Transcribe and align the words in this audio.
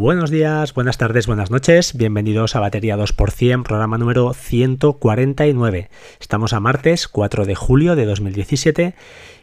Buenos 0.00 0.30
días, 0.30 0.72
buenas 0.72 0.96
tardes, 0.96 1.26
buenas 1.26 1.50
noches. 1.50 1.94
Bienvenidos 1.94 2.56
a 2.56 2.60
Batería 2.60 2.96
2%, 2.96 3.62
programa 3.62 3.98
número 3.98 4.32
149. 4.32 5.90
Estamos 6.18 6.54
a 6.54 6.60
martes 6.60 7.06
4 7.06 7.44
de 7.44 7.54
julio 7.54 7.94
de 7.96 8.06
2017 8.06 8.94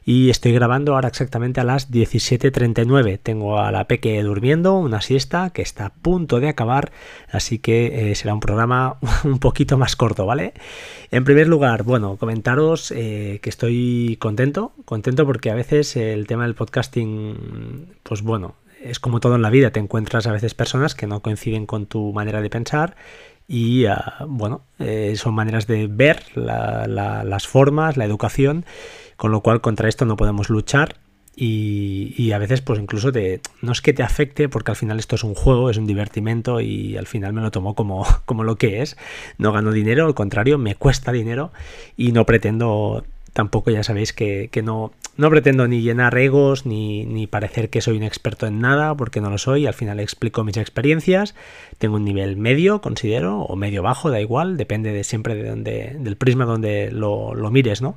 y 0.03 0.31
estoy 0.31 0.53
grabando 0.53 0.95
ahora 0.95 1.09
exactamente 1.09 1.61
a 1.61 1.63
las 1.63 1.91
17.39. 1.91 3.19
Tengo 3.21 3.59
a 3.59 3.71
la 3.71 3.83
Peque 3.83 4.19
durmiendo, 4.23 4.79
una 4.79 5.01
siesta 5.01 5.51
que 5.51 5.61
está 5.61 5.85
a 5.85 5.93
punto 5.93 6.39
de 6.39 6.49
acabar, 6.49 6.91
así 7.31 7.59
que 7.59 8.09
eh, 8.09 8.15
será 8.15 8.33
un 8.33 8.39
programa 8.39 8.97
un 9.25 9.37
poquito 9.37 9.77
más 9.77 9.95
corto, 9.95 10.25
¿vale? 10.25 10.55
En 11.11 11.23
primer 11.23 11.47
lugar, 11.47 11.83
bueno, 11.83 12.17
comentaros 12.17 12.91
eh, 12.95 13.37
que 13.43 13.51
estoy 13.51 14.17
contento, 14.19 14.71
contento 14.85 15.23
porque 15.27 15.51
a 15.51 15.55
veces 15.55 15.95
el 15.97 16.25
tema 16.25 16.45
del 16.45 16.55
podcasting, 16.55 17.93
pues 18.01 18.23
bueno, 18.23 18.55
es 18.89 18.99
como 18.99 19.19
todo 19.19 19.35
en 19.35 19.41
la 19.41 19.49
vida, 19.49 19.71
te 19.71 19.79
encuentras 19.79 20.27
a 20.27 20.31
veces 20.31 20.53
personas 20.53 20.95
que 20.95 21.07
no 21.07 21.21
coinciden 21.21 21.65
con 21.65 21.85
tu 21.85 22.13
manera 22.13 22.41
de 22.41 22.49
pensar 22.49 22.95
y 23.47 23.85
ah, 23.85 24.25
bueno, 24.27 24.61
eh, 24.79 25.13
son 25.15 25.33
maneras 25.33 25.67
de 25.67 25.87
ver 25.87 26.23
las 26.35 27.47
formas, 27.47 27.97
la 27.97 28.05
educación 28.05 28.65
con 29.15 29.31
lo 29.31 29.41
cual 29.41 29.61
contra 29.61 29.89
esto 29.89 30.05
no 30.05 30.15
podemos 30.15 30.49
luchar 30.49 30.97
y, 31.39 32.31
a 32.31 32.39
veces 32.39 32.61
pues 32.61 32.79
incluso 32.79 33.11
te, 33.11 33.41
no 33.61 33.71
es 33.71 33.81
que 33.81 33.93
te 33.93 34.01
afecte 34.01 34.49
porque 34.49 34.71
al 34.71 34.77
final 34.77 34.97
esto 34.97 35.15
es 35.15 35.23
un 35.23 35.35
juego, 35.35 35.69
es 35.69 35.77
un 35.77 35.85
divertimento 35.85 36.61
y 36.61 36.97
al 36.97 37.05
final 37.05 37.31
me 37.31 37.41
lo 37.41 37.51
tomo 37.51 37.75
como, 37.75 38.07
como 38.25 38.43
lo 38.43 38.55
que 38.55 38.81
es. 38.81 38.97
No 39.37 39.51
gano 39.51 39.71
dinero, 39.71 40.05
al 40.07 40.15
contrario, 40.15 40.57
me 40.57 40.73
cuesta 40.73 41.11
dinero 41.11 41.51
y 41.95 42.11
no 42.11 42.25
pretendo 42.25 43.05
tampoco 43.37 43.69
ya 43.69 43.83
sabéis 43.83 44.13
que, 44.13 44.49
no, 44.63 44.91
no 45.15 45.29
pretendo 45.29 45.67
ni 45.67 45.83
llenar 45.83 46.17
egos 46.17 46.65
ni, 46.65 47.05
ni, 47.05 47.27
parecer 47.27 47.69
que 47.69 47.81
soy 47.81 47.95
un 47.95 48.01
experto 48.01 48.47
en 48.47 48.61
nada 48.61 48.97
porque 48.97 49.21
no 49.21 49.29
lo 49.29 49.37
soy. 49.37 49.67
Al 49.67 49.75
final 49.75 49.99
explico 49.99 50.43
mis 50.43 50.57
experiencias. 50.57 51.35
Tengo 51.77 51.97
un 51.97 52.03
nivel 52.03 52.35
medio, 52.35 52.81
considero, 52.81 53.41
o 53.41 53.55
medio 53.55 53.83
bajo, 53.83 54.09
da 54.09 54.19
igual, 54.19 54.57
depende 54.57 54.91
de 54.91 55.03
siempre 55.03 55.35
de 55.35 55.49
donde, 55.49 55.95
del 55.99 56.17
prisma 56.17 56.45
donde 56.45 56.89
lo, 56.89 57.35
lo 57.35 57.51
mires, 57.51 57.79
¿no? 57.79 57.95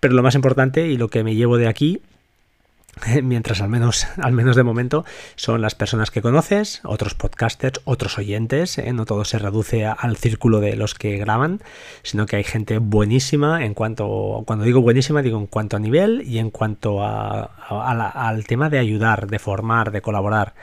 Pero 0.00 0.12
lo 0.12 0.22
más 0.22 0.34
importante 0.34 0.86
y 0.86 0.98
lo 0.98 1.08
que 1.08 1.24
me 1.24 1.34
llevo 1.34 1.56
de 1.56 1.66
aquí 1.66 2.02
mientras 3.22 3.60
al 3.60 3.68
menos, 3.68 4.06
al 4.16 4.32
menos 4.32 4.56
de 4.56 4.62
momento, 4.62 5.04
son 5.36 5.60
las 5.60 5.74
personas 5.74 6.10
que 6.10 6.22
conoces, 6.22 6.80
otros 6.84 7.14
podcasters, 7.14 7.80
otros 7.84 8.18
oyentes, 8.18 8.78
¿eh? 8.78 8.92
no 8.92 9.04
todo 9.04 9.24
se 9.24 9.38
reduce 9.38 9.86
al 9.86 10.16
círculo 10.16 10.60
de 10.60 10.76
los 10.76 10.94
que 10.94 11.16
graban, 11.18 11.60
sino 12.02 12.26
que 12.26 12.36
hay 12.36 12.44
gente 12.44 12.78
buenísima 12.78 13.64
en 13.64 13.74
cuanto, 13.74 14.42
cuando 14.46 14.64
digo 14.64 14.80
buenísima, 14.80 15.22
digo 15.22 15.38
en 15.38 15.46
cuanto 15.46 15.76
a 15.76 15.80
nivel 15.80 16.22
y 16.26 16.38
en 16.38 16.50
cuanto 16.50 17.04
al 17.04 18.44
tema 18.46 18.70
de 18.70 18.78
ayudar, 18.78 19.26
de 19.26 19.38
formar, 19.38 19.90
de 19.90 20.02
colaborar. 20.02 20.54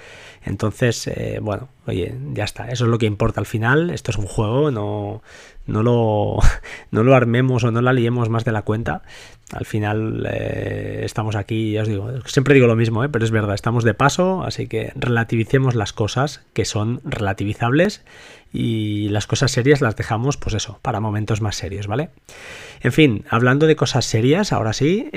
Entonces, 0.46 1.08
eh, 1.08 1.40
bueno, 1.42 1.70
oye, 1.88 2.16
ya 2.34 2.44
está, 2.44 2.70
eso 2.70 2.86
es 2.86 2.92
lo 2.92 3.00
que 3.00 3.08
importa 3.08 3.40
al 3.40 3.48
final, 3.48 3.90
esto 3.90 4.12
es 4.12 4.18
un 4.18 4.28
juego, 4.28 4.70
no, 4.70 5.24
no 5.66 5.82
lo, 5.82 6.38
no 6.92 7.04
lo 7.04 7.16
armemos 7.16 7.64
o 7.64 7.72
no 7.72 7.82
la 7.82 7.94
liemos 7.94 8.30
más 8.30 8.46
de 8.46 8.52
la 8.52 8.62
cuenta. 8.62 9.02
Al 9.52 9.66
final 9.66 10.28
eh, 10.32 11.02
estamos 11.04 11.36
aquí, 11.36 11.74
ya 11.74 11.82
os 11.82 11.88
digo, 11.88 12.12
siempre 12.26 12.54
digo 12.54 12.68
lo 12.68 12.76
mismo, 12.76 13.04
eh, 13.04 13.10
pero 13.10 13.26
es 13.26 13.32
verdad, 13.32 13.56
estamos 13.56 13.84
de 13.84 13.96
paso, 13.96 14.44
así 14.44 14.68
que 14.68 14.92
relativicemos 14.96 15.74
las 15.74 15.94
cosas 15.94 16.44
que 16.54 16.66
son 16.66 17.02
relativizables 17.04 18.04
y 18.54 19.10
las 19.10 19.28
cosas 19.28 19.52
serias 19.52 19.82
las 19.82 19.96
dejamos, 19.96 20.38
pues 20.38 20.56
eso, 20.56 20.80
para 20.82 21.00
momentos 21.00 21.42
más 21.42 21.56
serios, 21.56 21.88
¿vale? 21.88 22.10
En 22.82 22.92
fin, 22.92 23.26
hablando 23.30 23.68
de 23.68 23.76
cosas 23.76 24.06
serias, 24.06 24.54
ahora 24.54 24.74
sí, 24.74 25.10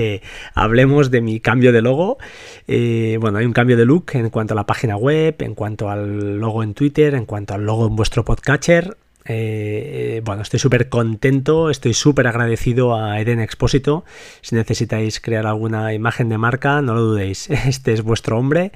hablemos 0.54 1.10
de 1.10 1.20
mi 1.20 1.40
cambio 1.40 1.72
de 1.72 1.82
logo. 1.82 2.18
Eh, 2.66 3.18
bueno, 3.20 3.38
hay 3.38 3.46
un 3.46 3.52
cambio 3.52 3.76
de 3.76 3.84
look 3.84 4.12
en 4.14 4.30
cuanto 4.30 4.54
a 4.54 4.56
la 4.56 4.66
página 4.66 4.96
web, 4.96 5.36
en 5.40 5.54
cuanto 5.54 5.90
al 5.90 6.38
logo 6.38 6.62
en 6.62 6.74
Twitter, 6.74 7.14
en 7.14 7.26
cuanto 7.26 7.54
al 7.54 7.64
logo 7.64 7.86
en 7.86 7.96
vuestro 7.96 8.24
podcatcher. 8.24 8.96
Eh, 9.26 10.20
bueno, 10.24 10.42
estoy 10.42 10.60
súper 10.60 10.90
contento, 10.90 11.70
estoy 11.70 11.94
súper 11.94 12.26
agradecido 12.26 12.94
a 12.94 13.20
Eden 13.20 13.40
Expósito. 13.40 14.04
Si 14.42 14.54
necesitáis 14.54 15.20
crear 15.20 15.46
alguna 15.46 15.94
imagen 15.94 16.28
de 16.28 16.38
marca, 16.38 16.82
no 16.82 16.94
lo 16.94 17.00
dudéis, 17.00 17.48
este 17.66 17.92
es 17.92 18.02
vuestro 18.02 18.38
hombre, 18.38 18.72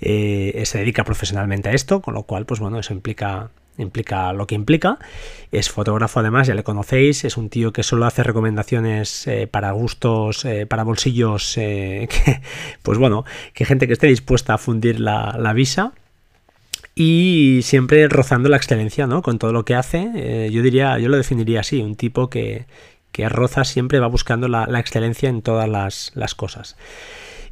eh, 0.00 0.62
se 0.64 0.78
dedica 0.78 1.04
profesionalmente 1.04 1.68
a 1.68 1.72
esto, 1.72 2.00
con 2.00 2.14
lo 2.14 2.24
cual, 2.24 2.46
pues 2.46 2.58
bueno, 2.58 2.78
eso 2.78 2.92
implica 2.92 3.50
implica 3.78 4.32
lo 4.32 4.46
que 4.46 4.54
implica. 4.54 4.98
Es 5.50 5.70
fotógrafo 5.70 6.20
además, 6.20 6.46
ya 6.46 6.54
le 6.54 6.62
conocéis, 6.62 7.24
es 7.24 7.36
un 7.36 7.48
tío 7.50 7.72
que 7.72 7.82
solo 7.82 8.06
hace 8.06 8.22
recomendaciones 8.22 9.26
eh, 9.26 9.46
para 9.46 9.72
gustos, 9.72 10.46
para 10.68 10.84
bolsillos, 10.84 11.58
pues 12.82 12.98
bueno, 12.98 13.24
que 13.54 13.64
gente 13.64 13.86
que 13.86 13.92
esté 13.92 14.06
dispuesta 14.06 14.54
a 14.54 14.58
fundir 14.58 15.00
la, 15.00 15.36
la 15.38 15.52
visa 15.52 15.92
y 16.94 17.60
siempre 17.62 18.06
rozando 18.08 18.48
la 18.48 18.56
excelencia, 18.56 19.06
¿no? 19.06 19.22
Con 19.22 19.38
todo 19.38 19.52
lo 19.52 19.64
que 19.64 19.74
hace, 19.74 20.10
eh, 20.14 20.50
yo 20.50 20.62
diría, 20.62 20.98
yo 20.98 21.08
lo 21.08 21.16
definiría 21.16 21.60
así, 21.60 21.80
un 21.80 21.94
tipo 21.94 22.28
que, 22.28 22.66
que 23.12 23.28
roza 23.28 23.64
siempre 23.64 23.98
va 23.98 24.08
buscando 24.08 24.48
la, 24.48 24.64
excelencia 24.78 25.28
en 25.28 25.42
todas 25.42 25.68
las, 25.68 26.34
cosas. 26.34 26.76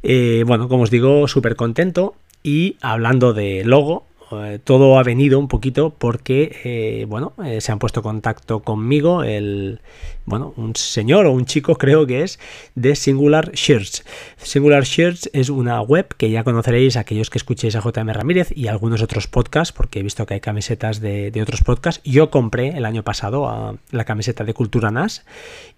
Eh, 0.03 0.43
bueno, 0.45 0.67
como 0.67 0.83
os 0.83 0.91
digo, 0.91 1.27
súper 1.27 1.55
contento 1.55 2.15
y 2.43 2.77
hablando 2.81 3.33
de 3.33 3.63
logo, 3.63 4.05
eh, 4.31 4.59
todo 4.63 4.97
ha 4.97 5.03
venido 5.03 5.39
un 5.39 5.47
poquito 5.47 5.93
porque, 5.97 7.05
bueno, 7.07 7.33
se 7.59 7.71
han 7.71 7.79
puesto 7.79 8.01
contacto 8.01 8.61
conmigo 8.61 9.23
el, 9.23 9.81
bueno, 10.25 10.53
un 10.55 10.75
señor 10.75 11.25
o 11.25 11.31
un 11.31 11.45
chico 11.45 11.75
creo 11.77 12.05
que 12.05 12.23
es, 12.23 12.39
de 12.75 12.95
Singular 12.95 13.51
Shirts. 13.53 14.03
Singular 14.37 14.83
Shirts 14.83 15.29
es 15.33 15.49
una 15.49 15.81
web 15.81 16.07
que 16.17 16.29
ya 16.29 16.43
conoceréis 16.43 16.95
aquellos 16.97 17.29
que 17.29 17.37
escuchéis 17.37 17.75
a 17.75 17.81
JM 17.81 18.09
Ramírez 18.09 18.51
y 18.55 18.67
algunos 18.67 19.01
otros 19.01 19.27
podcasts, 19.27 19.73
porque 19.73 19.99
he 19.99 20.03
visto 20.03 20.25
que 20.25 20.35
hay 20.35 20.39
camisetas 20.39 20.99
de, 20.99 21.31
otros 21.41 21.61
podcasts. 21.61 22.01
Yo 22.03 22.29
compré 22.29 22.69
el 22.77 22.85
año 22.85 23.03
pasado 23.03 23.49
a 23.49 23.75
la 23.91 24.05
camiseta 24.05 24.43
de 24.43 24.53
Cultura 24.53 24.91
NAS 24.91 25.25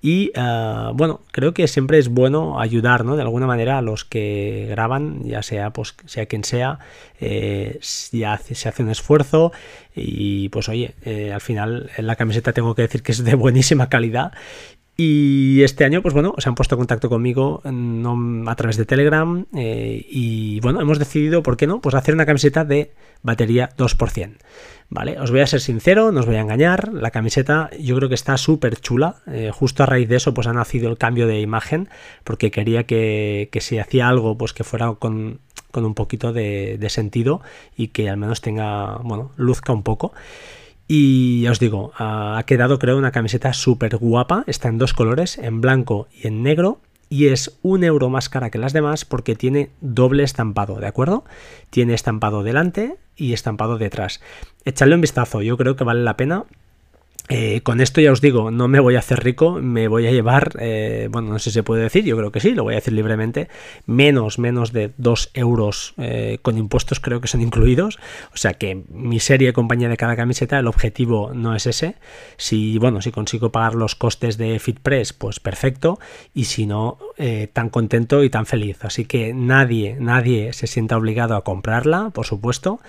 y 0.02 0.32
eh, 0.36 0.90
bueno, 0.94 1.22
creo 1.32 1.54
que 1.54 1.68
siempre 1.68 1.98
es 1.98 2.10
bueno 2.10 2.60
ayudar, 2.60 3.06
¿no? 3.06 3.16
De 3.16 3.22
alguna 3.22 3.48
manera 3.48 3.78
a 3.78 3.82
los 3.82 4.04
que 4.04 4.68
graban, 4.70 5.24
ya 5.24 5.42
sea, 5.42 5.72
pues, 5.72 5.96
sea 6.06 6.26
quien 6.26 6.44
sea, 6.44 6.80
eh, 7.20 7.80
ya 8.12 8.38
se 8.52 8.70
hace 8.70 8.84
un 8.84 8.90
esfuerzo 8.90 9.52
y 9.96 10.50
pues 10.50 10.70
oye, 10.70 10.96
eh, 11.04 11.32
al 11.34 11.42
final 11.42 11.90
la 11.98 12.16
camiseta 12.16 12.54
tengo 12.54 12.76
que 12.76 12.84
decir 12.84 13.04
que 13.04 13.12
es 13.12 13.24
de 13.24 13.36
buenísima 13.36 13.90
calidad 13.90 14.34
y 14.96 15.64
este 15.64 15.86
año, 15.86 16.04
pues 16.04 16.14
bueno, 16.14 16.36
se 16.38 16.50
han 16.50 16.56
puesto 16.56 16.78
contacto 16.78 17.10
conmigo 17.10 17.64
a 17.66 18.56
través 18.56 18.78
de 18.78 18.86
Telegram 18.86 19.46
eh, 19.56 20.06
y 20.08 20.60
bueno, 20.60 20.82
hemos 20.82 21.00
decidido, 21.00 21.42
¿por 21.42 21.58
qué 21.58 21.66
no? 21.66 21.82
Pues 21.82 21.96
hacer 21.96 22.14
una 22.14 22.28
camiseta 22.28 22.64
de 22.64 22.94
batería 23.24 23.72
2%. 23.76 24.38
¿Vale? 24.90 25.20
Os 25.20 25.32
voy 25.32 25.40
a 25.40 25.48
ser 25.48 25.62
sincero, 25.62 26.12
no 26.12 26.20
os 26.20 26.28
voy 26.28 26.36
a 26.36 26.42
engañar, 26.42 26.94
la 26.94 27.10
camiseta 27.10 27.72
yo 27.80 27.96
creo 27.96 28.10
que 28.10 28.16
está 28.16 28.38
súper 28.38 28.80
chula, 28.80 29.24
eh, 29.26 29.50
justo 29.52 29.82
a 29.82 29.88
raíz 29.88 30.08
de 30.08 30.18
eso 30.18 30.36
pues 30.36 30.46
ha 30.46 30.54
nacido 30.54 30.92
el 30.92 31.00
cambio 31.00 31.26
de 31.26 31.42
imagen, 31.42 31.90
porque 32.24 32.52
quería 32.52 32.84
que, 32.84 33.50
que 33.52 33.62
si 33.62 33.80
hacía 33.80 34.08
algo 34.08 34.38
pues 34.38 34.54
que 34.54 34.64
fuera 34.64 34.94
con, 34.94 35.40
con 35.74 35.86
un 35.86 35.96
poquito 35.96 36.32
de, 36.32 36.88
sentido 36.90 37.42
y 37.76 37.88
que 37.88 38.10
al 38.10 38.18
menos 38.18 38.40
tenga, 38.42 38.98
bueno, 38.98 39.32
luzca 39.36 39.74
un 39.74 39.82
poco. 39.84 40.14
Y 40.88 41.42
ya 41.42 41.52
os 41.52 41.60
digo, 41.60 41.92
ha 41.98 42.42
quedado 42.46 42.78
creo 42.78 42.98
una 42.98 43.12
camiseta 43.12 43.52
súper 43.54 43.98
guapa, 43.98 44.44
está 44.48 44.70
en 44.70 44.78
dos 44.78 44.94
colores, 44.94 45.38
en 45.40 45.60
blanco 45.62 46.08
y 46.14 46.28
en 46.28 46.44
negro, 46.44 46.80
y 47.10 47.28
es 47.28 47.58
un 47.64 47.84
euro 47.84 48.10
más 48.10 48.30
cara 48.30 48.52
que 48.52 48.60
las 48.60 48.74
demás 48.74 49.04
porque 49.04 49.36
tiene 49.36 49.72
doble 49.82 50.24
estampado, 50.24 50.80
¿de 50.80 50.88
acuerdo? 50.88 51.24
Tiene 51.72 51.96
estampado 51.96 52.44
delante 52.44 52.96
y 53.16 53.34
estampado 53.34 53.78
detrás. 53.78 54.22
Echadle 54.66 54.96
un 54.96 55.02
vistazo, 55.02 55.42
yo 55.42 55.58
creo 55.58 55.76
que 55.76 55.84
vale 55.84 56.04
la 56.04 56.18
pena 56.18 56.46
eh, 57.30 57.62
con 57.62 57.80
esto 57.80 58.02
ya 58.02 58.12
os 58.12 58.20
digo, 58.20 58.52
no 58.52 58.68
me 58.68 58.82
voy 58.82 58.96
a 58.96 59.00
hacer 59.00 59.24
rico, 59.24 59.54
me 59.62 59.88
voy 59.88 60.08
a 60.08 60.12
llevar, 60.12 60.58
eh, 60.60 61.08
bueno, 61.10 61.32
no 61.32 61.40
sé 61.40 61.52
si 61.52 61.54
se 61.54 61.64
puede 61.64 61.84
decir, 61.84 62.04
yo 62.04 62.18
creo 62.18 62.34
que 62.34 62.42
sí, 62.42 62.52
lo 62.52 62.64
voy 62.64 62.74
a 62.74 62.76
decir 62.76 62.92
libremente, 62.92 63.48
menos, 63.86 64.40
menos 64.40 64.74
de 64.74 64.92
2 64.98 65.32
euros 65.34 65.94
eh, 65.98 66.40
con 66.42 66.58
impuestos 66.58 67.00
creo 67.00 67.22
que 67.22 67.30
son 67.30 67.42
incluidos, 67.42 67.98
o 68.34 68.38
sea 68.38 68.56
que 68.56 68.84
mi 68.90 69.22
serie 69.22 69.54
compañía 69.54 69.88
de 69.88 69.96
cada 69.96 70.18
camiseta, 70.18 70.60
el 70.60 70.68
objetivo 70.68 71.32
no 71.34 71.56
es 71.56 71.66
ese, 71.66 71.96
si, 72.36 72.78
bueno, 72.78 73.02
si 73.02 73.12
consigo 73.12 73.54
pagar 73.54 73.76
los 73.76 73.96
costes 73.96 74.38
de 74.38 74.60
FitPress, 74.60 75.14
pues 75.14 75.40
perfecto, 75.40 76.00
y 76.34 76.44
si 76.46 76.66
no, 76.66 76.98
tan 77.54 77.70
contento 77.70 78.24
y 78.26 78.30
tan 78.30 78.46
feliz, 78.46 78.84
así 78.84 79.06
que 79.06 79.34
nadie, 79.34 79.96
nadie 79.98 80.52
se 80.52 80.68
sienta 80.68 80.98
obligado 80.98 81.38
a 81.38 81.46
comprarla, 81.46 82.10
por 82.10 82.26
supuesto, 82.26 82.82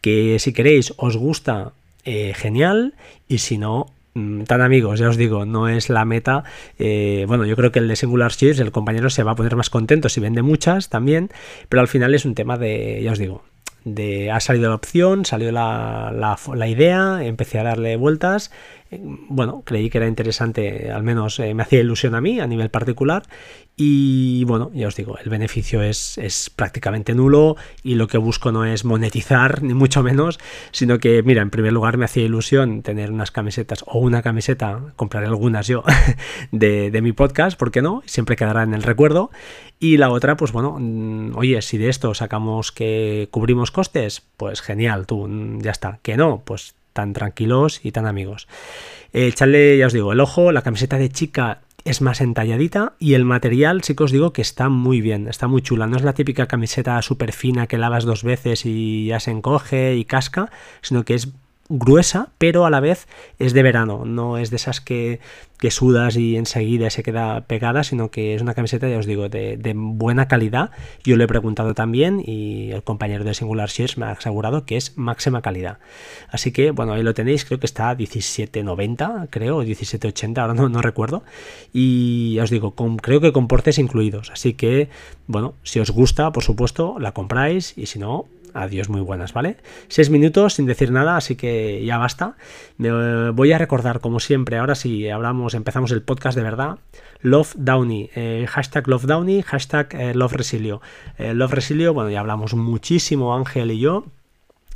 que 0.00 0.38
si 0.38 0.52
queréis, 0.52 0.94
os 0.98 1.16
gusta, 1.16 1.72
eh, 2.04 2.32
genial. 2.34 2.94
Y 3.28 3.38
si 3.38 3.58
no, 3.58 3.86
mm, 4.14 4.42
tan 4.42 4.60
amigos, 4.60 4.98
ya 4.98 5.08
os 5.08 5.16
digo, 5.16 5.44
no 5.44 5.68
es 5.68 5.88
la 5.88 6.04
meta. 6.04 6.44
Eh, 6.78 7.24
bueno, 7.28 7.44
yo 7.46 7.56
creo 7.56 7.72
que 7.72 7.78
el 7.78 7.88
de 7.88 7.96
Singular 7.96 8.32
Shields, 8.32 8.60
el 8.60 8.72
compañero 8.72 9.10
se 9.10 9.22
va 9.22 9.32
a 9.32 9.36
poner 9.36 9.56
más 9.56 9.70
contento 9.70 10.08
si 10.08 10.20
vende 10.20 10.42
muchas 10.42 10.88
también, 10.88 11.30
pero 11.68 11.80
al 11.80 11.88
final 11.88 12.14
es 12.14 12.24
un 12.24 12.34
tema 12.34 12.58
de, 12.58 13.00
ya 13.02 13.12
os 13.12 13.18
digo, 13.18 13.42
de 13.84 14.30
ha 14.30 14.40
salido 14.40 14.68
la 14.68 14.76
opción, 14.76 15.24
salió 15.24 15.50
la, 15.52 16.12
la, 16.12 16.68
idea, 16.68 17.24
empecé 17.24 17.58
a 17.58 17.64
darle 17.64 17.96
vueltas, 17.96 18.52
bueno, 19.00 19.62
creí 19.64 19.90
que 19.90 19.98
era 19.98 20.08
interesante, 20.08 20.90
al 20.90 21.02
menos 21.02 21.38
me 21.38 21.62
hacía 21.62 21.80
ilusión 21.80 22.14
a 22.14 22.20
mí 22.20 22.40
a 22.40 22.46
nivel 22.46 22.70
particular 22.70 23.22
y 23.76 24.44
bueno, 24.44 24.70
ya 24.74 24.86
os 24.86 24.96
digo, 24.96 25.16
el 25.18 25.30
beneficio 25.30 25.82
es, 25.82 26.18
es, 26.18 26.50
prácticamente 26.50 27.14
nulo 27.14 27.56
y 27.82 27.94
lo 27.94 28.06
que 28.06 28.18
busco 28.18 28.52
no 28.52 28.66
es 28.66 28.84
monetizar, 28.84 29.62
ni 29.62 29.72
mucho 29.72 30.02
menos, 30.02 30.38
sino 30.72 30.98
que, 30.98 31.22
mira, 31.22 31.40
en 31.40 31.50
primer 31.50 31.72
lugar 31.72 31.96
me 31.96 32.04
hacía 32.04 32.24
ilusión 32.24 32.82
tener 32.82 33.10
unas 33.10 33.30
camisetas 33.30 33.82
o 33.86 33.98
una 33.98 34.20
camiseta, 34.20 34.92
compraré 34.96 35.26
algunas 35.26 35.66
yo, 35.66 35.84
de, 36.52 36.90
de 36.90 37.02
mi 37.02 37.12
podcast, 37.12 37.58
¿por 37.58 37.70
qué 37.70 37.80
no? 37.80 38.02
Siempre 38.04 38.36
quedará 38.36 38.62
en 38.62 38.74
el 38.74 38.82
recuerdo. 38.82 39.30
Y 39.78 39.96
la 39.96 40.10
otra, 40.10 40.36
pues 40.36 40.52
bueno, 40.52 40.76
mm, 40.78 41.36
oye, 41.36 41.60
si 41.62 41.78
de 41.78 41.88
esto 41.88 42.14
sacamos 42.14 42.72
que 42.72 43.28
cubrimos 43.30 43.70
costes, 43.70 44.22
pues 44.36 44.60
genial, 44.60 45.06
tú, 45.06 45.26
mm, 45.26 45.60
ya 45.60 45.70
está. 45.70 45.98
Que 46.02 46.16
no, 46.16 46.42
pues 46.44 46.74
tan 46.92 47.12
tranquilos 47.12 47.80
y 47.82 47.92
tan 47.92 48.06
amigos. 48.06 48.48
Echadle, 49.12 49.78
ya 49.78 49.86
os 49.86 49.92
digo, 49.92 50.12
el 50.12 50.20
ojo, 50.20 50.52
la 50.52 50.62
camiseta 50.62 50.98
de 50.98 51.10
chica 51.10 51.60
es 51.84 52.00
más 52.00 52.20
entalladita 52.20 52.94
y 52.98 53.14
el 53.14 53.24
material 53.24 53.82
sí 53.82 53.94
que 53.94 54.04
os 54.04 54.12
digo 54.12 54.32
que 54.32 54.42
está 54.42 54.68
muy 54.68 55.00
bien, 55.00 55.28
está 55.28 55.48
muy 55.48 55.62
chula. 55.62 55.86
No 55.86 55.96
es 55.96 56.02
la 56.02 56.12
típica 56.12 56.46
camiseta 56.46 57.00
súper 57.02 57.32
fina 57.32 57.66
que 57.66 57.78
lavas 57.78 58.04
dos 58.04 58.22
veces 58.22 58.64
y 58.66 59.06
ya 59.06 59.20
se 59.20 59.32
encoge 59.32 59.96
y 59.96 60.04
casca, 60.04 60.50
sino 60.80 61.04
que 61.04 61.14
es 61.14 61.28
gruesa, 61.72 62.28
pero 62.38 62.66
a 62.66 62.70
la 62.70 62.80
vez 62.80 63.06
es 63.38 63.52
de 63.52 63.62
verano, 63.62 64.04
no 64.04 64.38
es 64.38 64.50
de 64.50 64.56
esas 64.56 64.80
que, 64.80 65.20
que 65.62 65.70
sudas 65.70 66.16
y 66.16 66.36
enseguida 66.36 66.90
se 66.90 67.04
queda 67.04 67.42
pegada, 67.42 67.84
sino 67.84 68.10
que 68.10 68.34
es 68.34 68.42
una 68.42 68.52
camiseta, 68.52 68.88
ya 68.88 68.98
os 68.98 69.06
digo, 69.06 69.28
de, 69.28 69.72
buena 69.76 70.26
calidad. 70.26 70.72
Yo 71.04 71.16
lo 71.16 71.22
he 71.22 71.28
preguntado 71.28 71.72
también 71.72 72.20
y 72.26 72.72
el 72.72 72.82
compañero 72.82 73.22
de 73.22 73.32
Singular 73.32 73.68
Shares 73.68 73.96
me 73.96 74.06
ha 74.06 74.10
asegurado 74.10 74.66
que 74.66 74.76
es 74.76 74.98
máxima 74.98 75.40
calidad. 75.40 75.78
Así 76.30 76.50
que, 76.50 76.72
bueno, 76.72 76.94
ahí 76.94 77.04
lo 77.04 77.14
tenéis, 77.14 77.44
creo 77.44 77.60
que 77.60 77.66
está 77.66 77.90
a 77.90 77.96
17.90, 77.96 79.28
creo, 79.30 79.62
17.80, 79.62 80.38
ahora 80.38 80.54
no, 80.54 80.68
no, 80.68 80.82
recuerdo. 80.82 81.22
Y 81.72 82.34
ya 82.34 82.42
os 82.42 82.50
digo, 82.50 82.72
con, 82.72 82.96
creo 82.96 83.20
que 83.20 83.32
con 83.32 83.46
portes 83.46 83.78
incluidos. 83.78 84.32
Así 84.32 84.54
que, 84.54 84.88
bueno, 85.28 85.54
si 85.62 85.78
os 85.78 85.92
gusta, 85.92 86.32
por 86.32 86.42
supuesto, 86.42 86.96
la 86.98 87.12
compráis 87.12 87.78
y 87.78 87.86
si 87.86 88.00
no, 88.00 88.26
Adiós, 88.54 88.88
muy 88.88 89.00
buenas, 89.00 89.32
¿vale? 89.32 89.56
Seis 89.88 90.10
minutos 90.10 90.54
sin 90.54 90.66
decir 90.66 90.90
nada, 90.90 91.16
así 91.16 91.36
que 91.36 91.84
ya 91.84 91.98
basta. 91.98 92.36
Me 92.76 93.30
voy 93.30 93.52
a 93.52 93.58
recordar, 93.58 94.00
como 94.00 94.20
siempre, 94.20 94.58
ahora 94.58 94.74
sí 94.74 95.08
hablamos, 95.08 95.54
empezamos 95.54 95.90
el 95.92 96.02
podcast 96.02 96.36
de 96.36 96.42
verdad. 96.44 96.78
Love 97.20 97.54
Downey, 97.56 98.10
eh, 98.14 98.46
hashtag 98.48 98.88
Love 98.88 99.04
Downey, 99.04 99.42
hashtag 99.42 99.94
eh, 99.94 100.14
Love 100.14 100.34
Resilio. 100.34 100.82
Eh, 101.18 101.34
Love 101.34 101.52
Resilio, 101.52 101.94
bueno, 101.94 102.10
ya 102.10 102.20
hablamos 102.20 102.54
muchísimo 102.54 103.34
Ángel 103.34 103.70
y 103.70 103.78
yo 103.78 104.06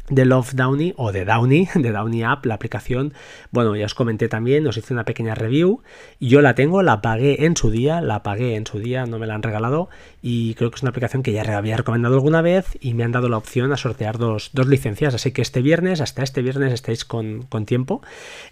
de 0.08 0.24
Love 0.24 0.54
Downey 0.54 0.94
o 0.96 1.12
de 1.12 1.24
Downey, 1.24 1.68
de 1.74 1.92
Downey 1.92 2.22
App, 2.22 2.46
la 2.46 2.54
aplicación. 2.54 3.12
Bueno, 3.50 3.76
ya 3.76 3.86
os 3.86 3.94
comenté 3.94 4.28
también, 4.28 4.66
os 4.66 4.76
hice 4.76 4.92
una 4.92 5.04
pequeña 5.04 5.34
review. 5.34 5.82
Yo 6.20 6.40
la 6.40 6.54
tengo, 6.54 6.82
la 6.82 7.02
pagué 7.02 7.44
en 7.44 7.56
su 7.56 7.70
día, 7.70 8.00
la 8.00 8.22
pagué 8.22 8.56
en 8.56 8.66
su 8.66 8.78
día, 8.78 9.06
no 9.06 9.18
me 9.18 9.26
la 9.26 9.34
han 9.34 9.42
regalado. 9.42 9.88
Y 10.22 10.54
creo 10.54 10.70
que 10.70 10.76
es 10.76 10.82
una 10.82 10.90
aplicación 10.90 11.22
que 11.22 11.32
ya 11.32 11.42
había 11.56 11.76
recomendado 11.76 12.14
alguna 12.14 12.42
vez 12.42 12.76
y 12.80 12.94
me 12.94 13.04
han 13.04 13.12
dado 13.12 13.28
la 13.28 13.36
opción 13.36 13.72
a 13.72 13.76
sortear 13.76 14.18
dos, 14.18 14.50
licencias. 14.54 15.14
Así 15.14 15.32
que 15.32 15.42
este 15.42 15.62
viernes, 15.62 16.00
hasta 16.00 16.22
este 16.22 16.42
viernes, 16.42 16.72
estáis 16.72 17.04
con, 17.04 17.46
tiempo. 17.66 18.02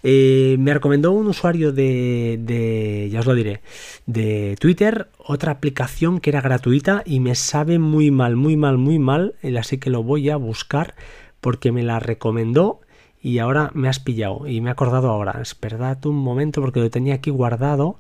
Eh, 0.03 0.57
me 0.59 0.73
recomendó 0.73 1.13
un 1.13 1.27
usuario 1.27 1.73
de, 1.73 2.39
de, 2.41 3.09
ya 3.13 3.21
os 3.21 3.27
lo 3.27 3.35
diré, 3.35 3.61
de 4.07 4.57
Twitter, 4.59 5.09
otra 5.19 5.53
aplicación 5.53 6.21
que 6.21 6.31
era 6.31 6.41
gratuita 6.41 7.03
y 7.05 7.21
me 7.21 7.35
sabe 7.35 7.79
muy 7.79 8.11
mal, 8.11 8.37
muy 8.37 8.57
mal, 8.57 8.79
muy 8.79 8.99
mal. 8.99 9.35
Así 9.59 9.79
que 9.79 9.91
lo 9.91 10.03
voy 10.03 10.31
a 10.31 10.37
buscar 10.37 10.95
porque 11.45 11.73
me 11.73 11.83
la 11.83 12.01
recomendó 12.01 12.81
y 13.21 13.39
ahora 13.39 13.71
me 13.75 13.91
has 13.91 14.01
pillado 14.01 14.49
y 14.49 14.63
me 14.63 14.71
he 14.71 14.73
acordado 14.73 15.11
ahora. 15.11 15.43
Esperad 15.43 16.07
un 16.07 16.17
momento 16.17 16.63
porque 16.63 16.81
lo 16.81 16.89
tenía 16.89 17.17
aquí 17.17 17.29
guardado 17.29 17.99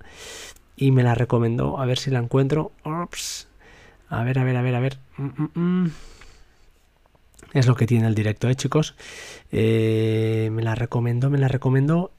y 0.78 0.92
me 0.92 1.02
la 1.02 1.14
recomendó. 1.14 1.78
A 1.78 1.84
ver 1.84 1.98
si 1.98 2.10
la 2.10 2.20
encuentro. 2.20 2.72
A 2.84 4.24
ver, 4.24 4.38
a 4.38 4.44
ver, 4.44 4.56
a 4.56 4.62
ver, 4.62 4.74
a 4.74 4.80
ver. 4.80 4.98
Mm, 5.18 5.42
mm, 5.42 5.60
mm. 5.60 5.92
Es 7.52 7.66
lo 7.66 7.74
que 7.74 7.86
tiene 7.86 8.06
el 8.06 8.14
directo, 8.14 8.48
¿eh, 8.48 8.54
chicos? 8.54 8.94
Eh, 9.52 10.48
me 10.50 10.62
la 10.62 10.74
recomendó, 10.74 11.28
me 11.28 11.36
la 11.36 11.48
recomendó 11.48 12.12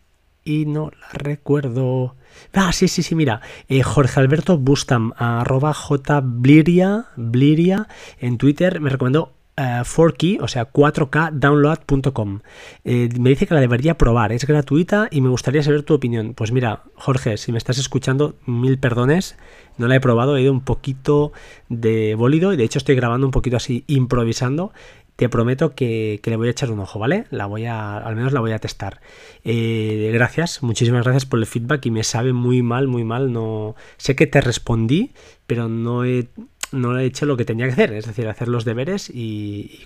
y 0.43 0.67
no 0.67 0.91
la 0.91 1.09
recuerdo. 1.11 2.15
Ah, 2.53 2.71
sí, 2.71 2.87
sí, 2.87 3.01
sí, 3.01 3.15
mira. 3.15 3.41
Eh, 3.67 3.81
Jorge 3.81 4.19
Alberto 4.19 4.59
Bustam, 4.59 5.13
arroba 5.17 5.73
jbliria, 5.73 7.07
bliria, 7.15 7.87
en 8.19 8.37
Twitter, 8.37 8.79
me 8.79 8.91
recomendó 8.91 9.34
4Key, 9.57 10.39
o 10.41 10.47
sea, 10.47 10.71
4K 10.71 11.31
download.com. 11.31 12.41
Eh, 12.83 13.09
me 13.19 13.29
dice 13.29 13.47
que 13.47 13.53
la 13.53 13.61
debería 13.61 13.97
probar, 13.97 14.31
es 14.31 14.45
gratuita 14.45 15.07
y 15.11 15.21
me 15.21 15.29
gustaría 15.29 15.63
saber 15.63 15.83
tu 15.83 15.93
opinión. 15.93 16.33
Pues 16.33 16.51
mira, 16.51 16.83
Jorge, 16.95 17.37
si 17.37 17.51
me 17.51 17.57
estás 17.57 17.77
escuchando, 17.77 18.35
mil 18.45 18.77
perdones, 18.77 19.37
no 19.77 19.87
la 19.87 19.95
he 19.95 20.01
probado, 20.01 20.35
he 20.35 20.41
ido 20.41 20.51
un 20.51 20.61
poquito 20.61 21.31
de 21.69 22.15
bólido 22.15 22.53
y 22.53 22.57
de 22.57 22.63
hecho 22.63 22.79
estoy 22.79 22.95
grabando 22.95 23.27
un 23.27 23.31
poquito 23.31 23.57
así 23.57 23.83
improvisando. 23.87 24.73
Te 25.15 25.29
prometo 25.29 25.75
que, 25.75 26.19
le 26.21 26.35
voy 26.35 26.49
a 26.49 26.51
echar 26.51 26.71
un 26.71 26.79
ojo, 26.81 26.99
¿vale? 26.99 27.23
La 27.29 27.45
voy 27.45 27.65
a, 27.65 27.97
al 27.97 28.17
menos 28.17 28.33
la 28.33 28.41
voy 28.41 28.51
a 28.51 28.59
testar. 28.59 28.99
Eh, 29.45 30.11
gracias, 30.13 30.61
muchísimas 30.61 31.05
gracias 31.05 31.25
por 31.25 31.39
el 31.39 31.45
feedback 31.45 31.85
y 31.85 31.91
me 31.91 32.03
sabe 32.03 32.33
muy 32.33 32.61
mal, 32.61 32.89
muy 32.89 33.05
mal. 33.05 33.31
No 33.31 33.75
sé 33.95 34.17
que 34.17 34.27
te 34.27 34.41
respondí, 34.41 35.13
pero 35.47 35.69
no 35.69 36.03
he 36.03 36.27
no 36.71 36.97
he 36.97 37.05
hecho 37.05 37.25
lo 37.25 37.37
que 37.37 37.45
tenía 37.45 37.65
que 37.67 37.73
hacer, 37.73 37.93
es 37.93 38.05
decir, 38.05 38.27
hacer 38.27 38.47
los 38.47 38.65
deberes 38.65 39.09
y, 39.13 39.85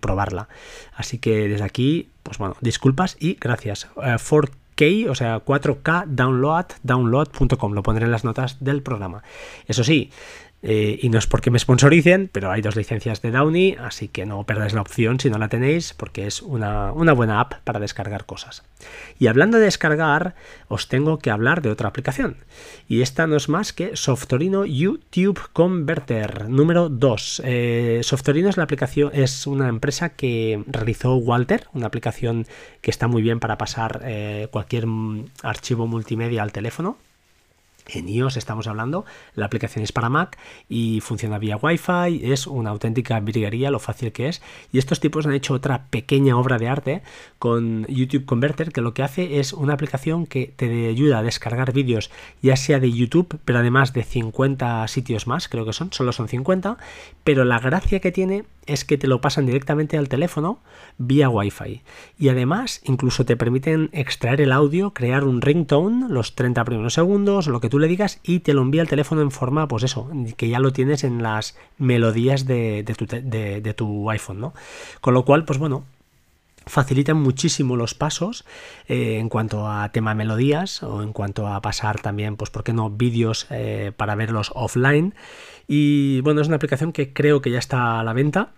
probarla. 0.00 0.48
Así 0.94 1.18
que 1.18 1.48
desde 1.48 1.64
aquí, 1.64 2.08
pues 2.22 2.38
bueno, 2.38 2.56
disculpas 2.60 3.16
y 3.20 3.34
gracias. 3.40 3.88
4K, 3.96 4.50
eh, 4.78 5.08
o 5.08 5.14
sea, 5.14 5.44
4K 5.44 6.06
download, 6.06 6.66
download.com, 6.82 7.72
lo 7.72 7.82
pondré 7.82 8.04
en 8.04 8.12
las 8.12 8.24
notas 8.24 8.56
del 8.60 8.82
programa. 8.82 9.22
Eso 9.66 9.84
sí, 9.84 10.10
eh, 10.62 10.98
y 11.00 11.08
no 11.08 11.18
es 11.18 11.26
porque 11.26 11.50
me 11.50 11.58
sponsoricen, 11.58 12.28
pero 12.30 12.50
hay 12.50 12.60
dos 12.60 12.76
licencias 12.76 13.22
de 13.22 13.30
Downy, 13.30 13.76
así 13.80 14.08
que 14.08 14.26
no 14.26 14.44
perdáis 14.44 14.74
la 14.74 14.82
opción 14.82 15.18
si 15.18 15.30
no 15.30 15.38
la 15.38 15.48
tenéis, 15.48 15.94
porque 15.94 16.26
es 16.26 16.42
una, 16.42 16.90
buena 16.90 17.40
app 17.40 17.54
para 17.64 17.80
descargar 17.80 18.26
cosas. 18.26 18.62
Y 19.18 19.28
hablando 19.28 19.58
de 19.58 19.64
descargar, 19.64 20.34
os 20.68 20.88
tengo 20.88 21.18
que 21.18 21.30
hablar 21.30 21.62
de 21.62 21.70
otra 21.70 21.88
aplicación. 21.88 22.36
Y 22.88 23.00
esta 23.00 23.26
no 23.26 23.36
es 23.36 23.48
más 23.48 23.72
que 23.72 23.96
Softorino 23.96 24.66
YouTube 24.66 25.40
Converter 25.52 26.48
número 26.50 26.88
2. 26.90 27.42
Eh, 27.44 28.00
Softorino 28.02 28.50
es 28.50 28.56
la 28.56 28.64
aplicación, 28.64 29.10
es 29.14 29.46
una 29.46 29.68
empresa 29.68 30.10
que 30.10 30.62
realizó 30.66 31.16
Walter, 31.16 31.68
una 31.72 31.86
aplicación 31.86 32.46
que 32.82 32.90
está 32.90 33.08
muy 33.08 33.22
bien 33.22 33.40
para 33.40 33.56
pasar 33.56 34.02
eh, 34.04 34.48
cualquier 34.50 34.86
mm, 34.86 35.26
archivo 35.42 35.86
multimedia 35.86 36.42
al 36.42 36.52
teléfono 36.52 36.98
en 37.88 38.08
iOS 38.08 38.36
estamos 38.36 38.66
hablando, 38.66 39.04
la 39.34 39.46
aplicación 39.46 39.82
es 39.84 39.92
para 39.92 40.08
Mac 40.08 40.38
y 40.68 41.00
funciona 41.00 41.38
vía 41.38 41.56
Wi-Fi, 41.56 42.32
es 42.32 42.46
una 42.46 42.70
auténtica 42.70 43.20
virguería 43.20 43.70
lo 43.70 43.78
fácil 43.78 44.12
que 44.12 44.28
es. 44.28 44.42
Y 44.72 44.78
estos 44.78 45.00
tipos 45.00 45.26
han 45.26 45.32
hecho 45.32 45.54
otra 45.54 45.86
pequeña 45.90 46.36
obra 46.36 46.58
de 46.58 46.68
arte 46.68 47.02
con 47.38 47.86
YouTube 47.86 48.24
Converter, 48.24 48.72
que 48.72 48.80
lo 48.80 48.94
que 48.94 49.02
hace 49.02 49.40
es 49.40 49.52
una 49.52 49.74
aplicación 49.74 50.26
que 50.26 50.52
te 50.54 50.88
ayuda 50.88 51.18
a 51.18 51.22
descargar 51.22 51.72
vídeos, 51.72 52.10
ya 52.42 52.56
sea 52.56 52.80
de 52.80 52.92
YouTube, 52.92 53.38
pero 53.44 53.58
además 53.58 53.92
de 53.92 54.02
50 54.02 54.86
sitios 54.88 55.26
más, 55.26 55.48
creo 55.48 55.64
que 55.64 55.72
son, 55.72 55.92
solo 55.92 56.12
son 56.12 56.28
50, 56.28 56.76
pero 57.24 57.44
la 57.44 57.58
gracia 57.58 58.00
que 58.00 58.12
tiene 58.12 58.44
es 58.66 58.84
que 58.84 58.98
te 58.98 59.06
lo 59.06 59.20
pasan 59.20 59.46
directamente 59.46 59.96
al 59.96 60.08
teléfono 60.08 60.60
vía 60.98 61.28
Wi-Fi. 61.28 61.82
Y 62.18 62.28
además, 62.28 62.80
incluso 62.84 63.24
te 63.24 63.36
permiten 63.36 63.90
extraer 63.92 64.40
el 64.40 64.52
audio, 64.52 64.92
crear 64.92 65.24
un 65.24 65.40
ringtone, 65.40 66.08
los 66.08 66.34
30 66.34 66.64
primeros 66.64 66.94
segundos, 66.94 67.46
lo 67.46 67.60
que 67.60 67.68
tú 67.68 67.78
le 67.78 67.88
digas, 67.88 68.20
y 68.22 68.40
te 68.40 68.54
lo 68.54 68.62
envía 68.62 68.82
al 68.82 68.88
teléfono 68.88 69.22
en 69.22 69.30
forma, 69.30 69.68
pues 69.68 69.82
eso, 69.82 70.10
que 70.36 70.48
ya 70.48 70.58
lo 70.58 70.72
tienes 70.72 71.04
en 71.04 71.22
las 71.22 71.56
melodías 71.78 72.46
de, 72.46 72.84
tu, 73.76 74.10
iPhone, 74.10 74.40
¿no? 74.40 74.54
Con 75.00 75.14
lo 75.14 75.24
cual, 75.24 75.44
pues 75.44 75.58
bueno, 75.58 75.84
facilitan 76.66 77.16
muchísimo 77.16 77.76
los 77.76 77.94
pasos 77.94 78.44
eh, 78.86 79.18
en 79.18 79.28
cuanto 79.28 79.68
a 79.68 79.90
tema 79.90 80.14
melodías 80.14 80.82
o 80.82 81.02
en 81.02 81.12
cuanto 81.12 81.46
a 81.46 81.60
pasar 81.60 82.00
también, 82.00 82.36
pues, 82.36 82.50
¿por 82.50 82.64
qué 82.64 82.72
no?, 82.72 82.90
vídeos 82.90 83.46
eh, 83.50 83.92
para 83.96 84.14
verlos 84.14 84.52
offline. 84.54 85.14
Y 85.66 86.20
bueno, 86.22 86.40
es 86.40 86.48
una 86.48 86.56
aplicación 86.56 86.92
que 86.92 87.12
creo 87.12 87.40
que 87.40 87.50
ya 87.50 87.58
está 87.58 88.00
a 88.00 88.04
la 88.04 88.12
venta. 88.12 88.52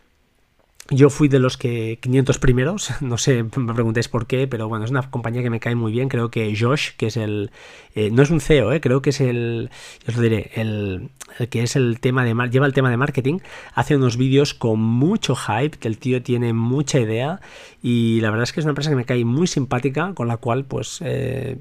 Yo 0.91 1.11
fui 1.11 1.29
de 1.29 1.39
los 1.39 1.57
que 1.57 1.99
500 2.03 2.39
primeros, 2.39 2.91
no 3.01 3.17
sé, 3.17 3.45
me 3.57 3.75
preguntéis 3.75 4.09
por 4.09 4.27
qué, 4.27 4.47
pero 4.49 4.69
bueno, 4.69 4.85
es 4.85 4.91
una 4.91 5.09
compañía 5.11 5.43
que 5.43 5.51
me 5.51 5.61
cae 5.61 5.75
muy 5.75 5.93
bien. 5.93 6.09
Creo 6.09 6.31
que 6.31 6.55
Josh, 6.59 6.91
que 6.97 7.07
es 7.07 7.17
el, 7.17 7.51
eh, 7.95 8.11
no 8.11 8.23
es 8.23 8.31
un 8.31 8.41
CEO, 8.41 8.73
eh, 8.73 8.81
creo 8.81 9.01
que 9.01 9.11
es 9.11 9.21
el, 9.21 9.71
os 10.09 10.17
lo 10.17 10.23
diré, 10.23 10.51
el, 10.55 11.11
que 11.51 11.63
es 11.63 11.77
el 11.77 12.01
tema 12.01 12.25
de, 12.25 12.35
lleva 12.51 12.67
el 12.67 12.73
tema 12.73 12.91
de 12.91 12.97
marketing, 12.97 13.39
hace 13.75 13.97
unos 13.97 14.17
vídeos 14.17 14.55
con 14.55 14.81
mucho 14.81 15.37
hype, 15.37 15.79
que 15.79 15.89
el 15.89 15.99
tío 15.99 16.23
tiene 16.23 16.53
mucha 16.53 16.99
idea 16.99 17.41
y 17.83 18.21
la 18.21 18.31
verdad 18.31 18.45
es 18.45 18.53
que 18.53 18.61
es 18.61 18.67
una 18.67 18.73
empresa 18.73 18.91
que 18.91 18.97
me 18.97 19.05
cae 19.05 19.25
muy 19.25 19.47
simpática, 19.47 20.13
con 20.15 20.29
la 20.29 20.37
cual 20.37 20.65
pues... 20.65 20.99
Eh, 21.03 21.59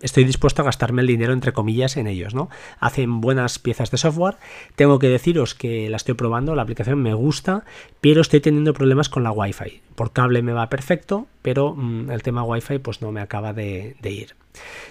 estoy 0.00 0.24
dispuesto 0.24 0.62
a 0.62 0.64
gastarme 0.64 1.02
el 1.02 1.08
dinero 1.08 1.32
entre 1.32 1.52
comillas 1.52 1.96
en 1.96 2.06
ellos, 2.06 2.34
¿no? 2.34 2.48
Hacen 2.78 3.20
buenas 3.20 3.58
piezas 3.58 3.90
de 3.90 3.98
software. 3.98 4.36
Tengo 4.76 4.98
que 4.98 5.08
deciros 5.08 5.54
que 5.54 5.88
la 5.90 5.96
estoy 5.96 6.14
probando, 6.14 6.54
la 6.54 6.62
aplicación 6.62 7.02
me 7.02 7.14
gusta, 7.14 7.64
pero 8.00 8.20
estoy 8.20 8.40
teniendo 8.40 8.72
problemas 8.72 9.08
con 9.08 9.22
la 9.22 9.32
Wi-Fi. 9.32 9.82
Por 9.94 10.12
cable 10.12 10.42
me 10.42 10.52
va 10.52 10.68
perfecto, 10.68 11.26
pero 11.42 11.74
mm, 11.76 12.10
el 12.10 12.22
tema 12.22 12.42
Wi-Fi 12.42 12.78
pues 12.78 13.02
no 13.02 13.12
me 13.12 13.20
acaba 13.20 13.52
de, 13.52 13.96
ir. 14.02 14.34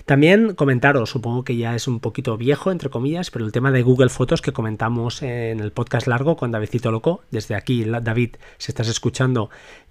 También 0.05 0.53
comentaros, 0.53 1.09
supongo 1.09 1.43
que 1.43 1.57
ya 1.57 1.75
es 1.75 1.87
un 1.87 1.99
poquito 1.99 2.37
viejo, 2.37 2.71
entre 2.71 2.89
comillas, 2.89 3.29
pero 3.29 3.45
el 3.45 3.51
tema 3.51 3.71
de 3.71 3.81
Google 3.81 4.09
Fotos 4.09 4.41
que 4.41 4.53
comentamos 4.53 5.21
en 5.21 5.59
el 5.59 5.71
podcast 5.71 6.07
largo 6.07 6.37
con 6.37 6.51
Davidito 6.51 6.91
Loco. 6.91 7.23
Desde 7.31 7.55
aquí, 7.55 7.83
David, 7.83 8.35
si 8.57 8.71
estás 8.71 8.87
escuchando, 8.87 9.49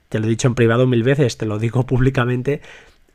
te 0.08 0.18
lo 0.18 0.26
he 0.26 0.30
dicho 0.30 0.48
en 0.48 0.54
privado 0.54 0.86
mil 0.86 1.02
veces, 1.02 1.36
te 1.36 1.46
lo 1.46 1.58
digo 1.58 1.82
públicamente. 1.86 2.62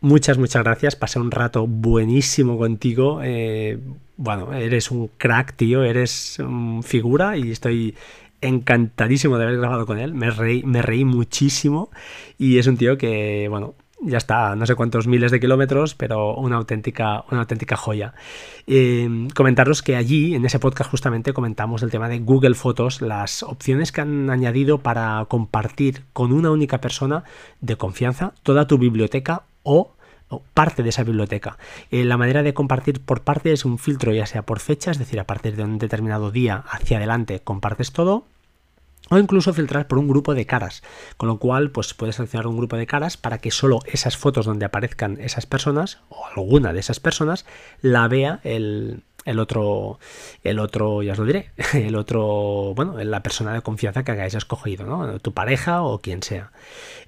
Muchas, 0.04 0.38
muchas 0.38 0.66
gracias. 0.66 0.98
Pasé 0.98 1.18
un 1.18 1.32
rato 1.32 1.66
buenísimo 1.66 2.58
contigo. 2.58 3.22
Eh, 3.24 3.80
bueno, 4.18 4.52
eres 4.52 4.92
un 4.92 5.08
crack, 5.08 5.54
tío. 5.56 5.86
Eres 5.86 6.40
figura 6.82 7.38
y 7.38 7.52
estoy 7.52 7.96
encantadísimo 8.42 9.38
de 9.38 9.46
haber 9.46 9.60
grabado 9.60 9.86
con 9.86 10.00
él. 10.00 10.14
Me 10.14 10.30
reí, 10.30 10.62
me 10.64 10.82
reí 10.82 11.06
muchísimo. 11.06 11.90
Y 12.38 12.58
es 12.58 12.68
un 12.68 12.76
tío 12.76 12.98
que, 12.98 13.48
bueno, 13.50 13.76
ya 14.02 14.18
está, 14.18 14.58
no 14.58 14.66
sé 14.66 14.76
cuántos 14.76 15.08
miles 15.08 15.32
de 15.32 15.40
kilómetros, 15.40 15.96
pero 15.96 16.36
una 16.36 16.58
auténtica, 16.58 17.24
una 17.32 17.40
auténtica 17.40 17.78
joya. 17.78 18.14
Eh, 18.68 19.30
comentaros 19.34 19.82
que 19.82 19.96
allí, 19.96 20.36
en 20.36 20.44
ese 20.44 20.60
podcast, 20.60 20.92
justamente 20.92 21.32
comentamos 21.32 21.82
el 21.82 21.92
tema 21.92 22.10
de 22.10 22.20
Google 22.20 22.56
Fotos, 22.56 23.02
las 23.02 23.42
opciones 23.42 23.94
que 23.94 24.02
han 24.02 24.30
añadido 24.30 24.80
para 24.80 25.26
compartir 25.30 26.04
con 26.12 26.34
una 26.34 26.52
única 26.52 26.82
persona 26.82 27.24
de 27.62 27.78
confianza 27.78 28.34
toda 28.44 28.68
tu 28.68 28.78
biblioteca 28.78 29.44
o 29.64 29.94
parte 30.54 30.84
de 30.84 30.90
esa 30.90 31.04
biblioteca. 31.04 31.58
Eh, 31.92 32.04
la 32.06 32.18
manera 32.18 32.44
de 32.44 32.54
compartir 32.54 33.02
por 33.02 33.22
parte 33.22 33.52
es 33.52 33.66
un 33.66 33.78
filtro, 33.78 34.14
ya 34.14 34.26
sea 34.26 34.44
por 34.44 34.60
fecha, 34.60 34.92
es 34.92 34.98
decir, 34.98 35.20
a 35.20 35.28
partir 35.28 35.56
de 35.56 35.64
un 35.64 35.78
determinado 35.78 36.32
día 36.32 36.64
hacia 36.70 36.98
adelante 36.98 37.42
compartes 37.42 37.92
todo, 37.92 38.26
o 39.10 39.18
incluso 39.18 39.54
filtrar 39.54 39.88
por 39.88 40.00
un 40.00 40.08
grupo 40.08 40.34
de 40.34 40.46
caras, 40.46 40.82
con 41.18 41.28
lo 41.28 41.38
cual 41.38 41.72
pues 41.72 41.94
puedes 41.94 42.16
seleccionar 42.16 42.48
un 42.48 42.58
grupo 42.58 42.78
de 42.78 42.88
caras 42.88 43.18
para 43.18 43.38
que 43.40 43.52
solo 43.52 43.80
esas 43.86 44.18
fotos 44.18 44.46
donde 44.46 44.66
aparezcan 44.66 45.20
esas 45.20 45.46
personas 45.46 46.00
o 46.10 46.26
alguna 46.26 46.74
de 46.74 46.80
esas 46.80 47.00
personas 47.00 47.46
la 47.82 48.08
vea 48.08 48.40
el, 48.44 49.04
el 49.26 49.40
otro, 49.40 50.00
el 50.44 50.60
otro, 50.60 51.04
ya 51.04 51.14
os 51.14 51.20
lo 51.20 51.26
diré, 51.26 51.52
el 51.74 51.96
otro, 51.96 52.74
bueno, 52.76 53.02
la 53.04 53.24
persona 53.24 53.54
de 53.54 53.62
confianza 53.62 54.04
que 54.04 54.12
hayáis 54.12 54.34
escogido, 54.34 54.86
¿no? 54.86 55.20
Tu 55.20 55.34
pareja 55.34 55.84
o 55.84 56.00
quien 56.00 56.24
sea. 56.24 56.52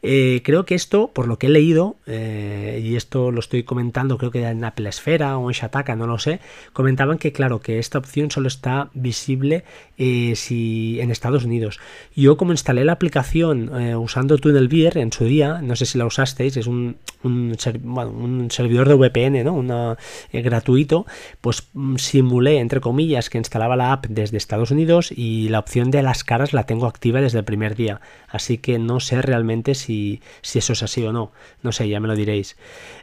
Eh, 0.07 0.41
creo 0.43 0.65
que 0.65 0.75
esto, 0.75 1.09
por 1.13 1.27
lo 1.27 1.39
que 1.39 1.47
he 1.47 1.49
leído, 1.49 1.95
eh, 2.05 2.79
y 2.83 2.95
esto 2.95 3.31
lo 3.31 3.39
estoy 3.39 3.63
comentando, 3.63 4.17
creo 4.17 4.31
que 4.31 4.43
en 4.43 4.63
Apple 4.63 4.87
Esfera 4.87 5.37
o 5.37 5.49
en 5.49 5.53
Shataka, 5.53 5.95
no 5.95 6.05
lo 6.05 6.19
sé, 6.19 6.39
comentaban 6.73 7.17
que, 7.17 7.31
claro, 7.31 7.59
que 7.59 7.79
esta 7.79 7.97
opción 7.97 8.29
solo 8.29 8.47
está 8.47 8.89
visible 8.93 9.63
eh, 9.97 10.33
si 10.35 10.99
en 11.01 11.09
Estados 11.09 11.43
Unidos. 11.45 11.79
Yo, 12.15 12.37
como 12.37 12.51
instalé 12.51 12.85
la 12.85 12.93
aplicación 12.93 13.69
usando 13.95 14.37
TunnelBeer 14.37 14.97
en 14.99 15.11
su 15.11 15.25
día, 15.25 15.61
no 15.61 15.75
sé 15.75 15.85
si 15.85 15.97
la 15.97 16.05
usasteis, 16.05 16.55
es 16.57 16.67
un, 16.67 16.97
un, 17.23 17.57
un 17.83 18.51
servidor 18.51 18.87
de 18.87 18.93
VPN, 18.95 19.43
¿no? 19.43 19.53
Una, 19.53 19.97
gratuito, 20.31 21.05
pues 21.41 21.67
mm, 21.73 21.95
simulé, 22.05 22.59
entre 22.59 22.81
comillas, 22.81 23.29
que 23.29 23.37
instalaba 23.37 23.75
la 23.75 23.91
app 23.91 24.05
desde 24.07 24.37
Estados 24.37 24.71
Unidos 24.71 25.11
y 25.11 25.49
la 25.49 25.59
opción 25.59 25.91
de 25.91 26.01
las 26.01 26.23
caras 26.23 26.53
la 26.53 26.65
tengo 26.65 26.87
activa 26.87 27.21
desde 27.21 27.39
el 27.39 27.45
primer 27.45 27.75
día. 27.75 28.01
Así 28.29 28.57
que 28.57 28.79
no 28.79 28.99
sé 28.99 29.21
realmente 29.21 29.75
si, 29.75 30.21
si 30.41 30.59
eso 30.59 30.73
es 30.73 30.83
así 30.83 31.03
o 31.03 31.11
no. 31.11 31.31
No 31.63 31.71
sé, 31.71 31.89
ya 31.89 31.99
me 31.99 32.07
lo 32.07 32.15
diréis. 32.15 32.57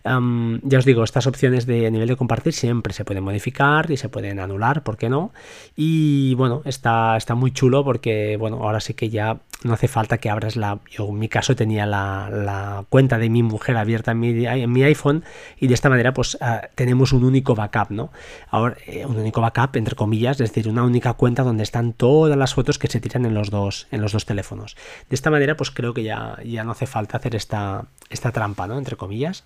ya 0.04 0.78
os 0.78 0.84
digo, 0.84 1.04
estas 1.04 1.26
opciones 1.26 1.66
de 1.66 1.90
nivel 1.90 2.08
de 2.08 2.16
compartir 2.16 2.52
siempre 2.52 2.92
se 2.92 3.04
pueden 3.04 3.24
modificar 3.24 3.90
y 3.90 3.96
se 3.96 4.08
pueden 4.08 4.40
anular, 4.40 4.82
¿por 4.82 4.96
qué 4.96 5.08
no? 5.08 5.32
Y 5.76 6.34
bueno, 6.34 6.62
está, 6.64 7.16
está 7.16 7.34
muy 7.34 7.52
chulo 7.52 7.84
porque, 7.84 8.36
bueno, 8.36 8.62
ahora 8.62 8.80
sí 8.80 8.94
que 8.94 9.10
ya 9.10 9.40
no 9.64 9.74
hace 9.74 9.88
falta 9.88 10.18
que 10.18 10.30
abras 10.30 10.56
la... 10.56 10.80
Yo 10.90 11.08
en 11.08 11.18
mi 11.18 11.28
caso 11.28 11.54
tenía 11.56 11.86
la, 11.86 12.84
cuenta 12.88 13.18
de 13.18 13.30
mi 13.30 13.42
mujer 13.42 13.76
abierta 13.76 14.12
en 14.12 14.20
mi, 14.20 14.46
en 14.46 14.72
mi, 14.72 14.82
iPhone 14.82 15.24
y 15.58 15.68
de 15.68 15.74
esta 15.74 15.88
manera 15.88 16.12
pues 16.12 16.36
ah, 16.40 16.68
tenemos 16.74 17.12
un 17.12 17.24
único 17.24 17.54
backup, 17.54 17.90
¿no? 17.90 18.10
Ahora, 18.50 18.76
eh, 18.92 19.06
un 19.06 19.16
único 19.16 19.40
backup, 19.40 19.76
entre 19.76 19.96
comillas, 19.96 20.38
es 20.40 20.50
decir, 20.50 20.68
una 20.68 20.84
única 20.84 21.14
cuenta 21.14 21.42
donde 21.42 21.62
están 21.62 21.94
todas 21.94 22.36
las 22.36 22.52
fotos 22.52 22.78
que 22.78 22.88
se 22.88 23.00
tiran 23.00 23.24
en 23.24 23.32
los 23.32 23.50
dos, 23.50 23.86
en 23.90 24.02
los 24.02 24.12
dos 24.12 24.26
teléfonos. 24.26 24.76
De 25.08 25.14
esta 25.14 25.30
manera 25.30 25.56
pues 25.56 25.70
creo 25.70 25.94
que 25.94 26.02
ya, 26.02 26.36
ya 26.44 26.62
no 26.62 26.72
hace 26.72 26.86
falta 26.86 27.16
hacer 27.16 27.34
esta, 27.34 27.86
esta 28.10 28.32
trampa, 28.32 28.66
¿no? 28.66 28.76
Entre 28.76 28.96
comillas. 28.96 29.44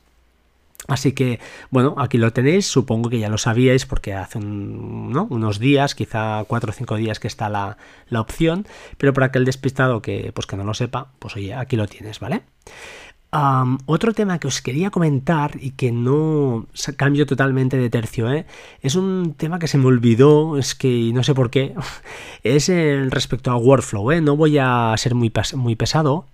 Así 0.88 1.12
que, 1.12 1.40
bueno, 1.70 1.94
aquí 1.98 2.18
lo 2.18 2.32
tenéis, 2.32 2.66
supongo 2.66 3.08
que 3.08 3.18
ya 3.18 3.28
lo 3.28 3.38
sabíais 3.38 3.86
porque 3.86 4.14
hace 4.14 4.38
unos 4.38 5.58
días, 5.58 5.94
quizá 5.94 6.44
cuatro 6.44 6.70
o 6.70 6.72
cinco 6.72 6.96
días 6.96 7.18
que 7.18 7.26
está 7.26 7.48
la, 7.48 7.76
opción, 8.12 8.66
pero 8.98 9.12
para 9.12 9.26
aquel 9.26 9.44
despistado 9.44 10.00
que, 10.02 10.32
pues 10.34 10.46
que 10.46 10.56
no 10.56 10.64
lo 10.64 10.74
sepa, 10.74 11.12
pues 11.18 11.34
oye, 11.36 11.54
aquí 11.54 11.76
lo 11.76 11.88
tienes, 11.88 12.20
¿vale? 12.20 12.42
Otro 13.30 14.14
tema 14.14 14.38
que 14.38 14.48
os 14.48 14.62
quería 14.62 14.90
comentar 14.90 15.52
y 15.60 15.72
que 15.72 15.92
no 15.92 16.66
cambio 16.96 17.26
totalmente 17.26 17.76
de 17.76 17.90
tercio, 17.90 18.32
¿eh? 18.32 18.46
es 18.80 18.94
un 18.94 19.34
tema 19.36 19.58
que 19.58 19.68
se 19.68 19.78
me 19.78 19.86
olvidó, 19.86 20.56
es 20.56 20.74
que 20.74 21.10
no 21.12 21.22
sé 21.22 21.34
por 21.34 21.50
qué, 21.50 21.74
es 22.42 22.68
respecto 23.10 23.50
a 23.50 23.56
Workflow, 23.56 24.12
¿eh? 24.12 24.20
no 24.20 24.36
voy 24.36 24.58
a 24.58 24.94
ser 24.96 25.14
muy, 25.14 25.32
muy 25.54 25.76
pesado, 25.76 26.26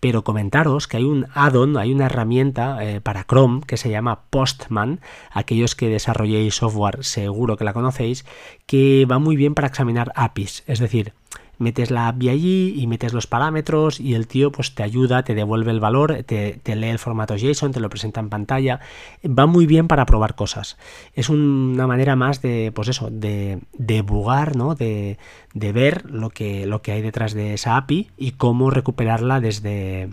pero 0.00 0.24
comentaros 0.24 0.88
que 0.88 0.96
hay 0.96 1.04
un 1.04 1.26
add-on, 1.34 1.76
hay 1.76 1.92
una 1.92 2.06
herramienta 2.06 2.82
eh, 2.82 3.00
para 3.00 3.24
Chrome 3.24 3.60
que 3.66 3.76
se 3.76 3.90
llama 3.90 4.22
Postman, 4.30 5.00
aquellos 5.30 5.74
que 5.74 5.88
desarrolléis 5.88 6.54
software 6.54 7.04
seguro 7.04 7.56
que 7.56 7.64
la 7.64 7.74
conocéis, 7.74 8.24
que 8.66 9.06
va 9.10 9.18
muy 9.18 9.36
bien 9.36 9.54
para 9.54 9.68
examinar 9.68 10.10
APIs, 10.16 10.64
es 10.66 10.78
decir, 10.78 11.12
metes 11.60 11.90
la 11.90 12.08
API 12.08 12.28
allí 12.30 12.74
y 12.76 12.86
metes 12.86 13.12
los 13.12 13.26
parámetros 13.26 14.00
y 14.00 14.14
el 14.14 14.26
tío 14.26 14.50
pues 14.50 14.74
te 14.74 14.82
ayuda, 14.82 15.22
te 15.22 15.34
devuelve 15.34 15.70
el 15.70 15.78
valor, 15.78 16.24
te, 16.24 16.60
lee 16.64 16.88
el 16.88 16.98
formato 16.98 17.36
JSON, 17.36 17.72
te 17.72 17.80
lo 17.80 17.88
presenta 17.88 18.20
en 18.20 18.30
pantalla. 18.30 18.80
Va 19.24 19.46
muy 19.46 19.66
bien 19.66 19.86
para 19.86 20.06
probar 20.06 20.34
cosas. 20.34 20.78
Es 21.14 21.28
una 21.28 21.86
manera 21.86 22.16
más 22.16 22.42
de, 22.42 22.72
pues 22.74 22.88
eso, 22.88 23.08
de 23.10 23.60
debugar, 23.74 24.56
¿no? 24.56 24.74
De, 24.74 25.18
de 25.54 25.72
ver 25.72 26.10
lo 26.10 26.30
que, 26.30 26.66
lo 26.66 26.82
que 26.82 26.92
hay 26.92 27.02
detrás 27.02 27.34
de 27.34 27.54
esa 27.54 27.76
API 27.76 28.10
y 28.16 28.32
cómo 28.32 28.70
recuperarla 28.70 29.40
desde, 29.40 30.08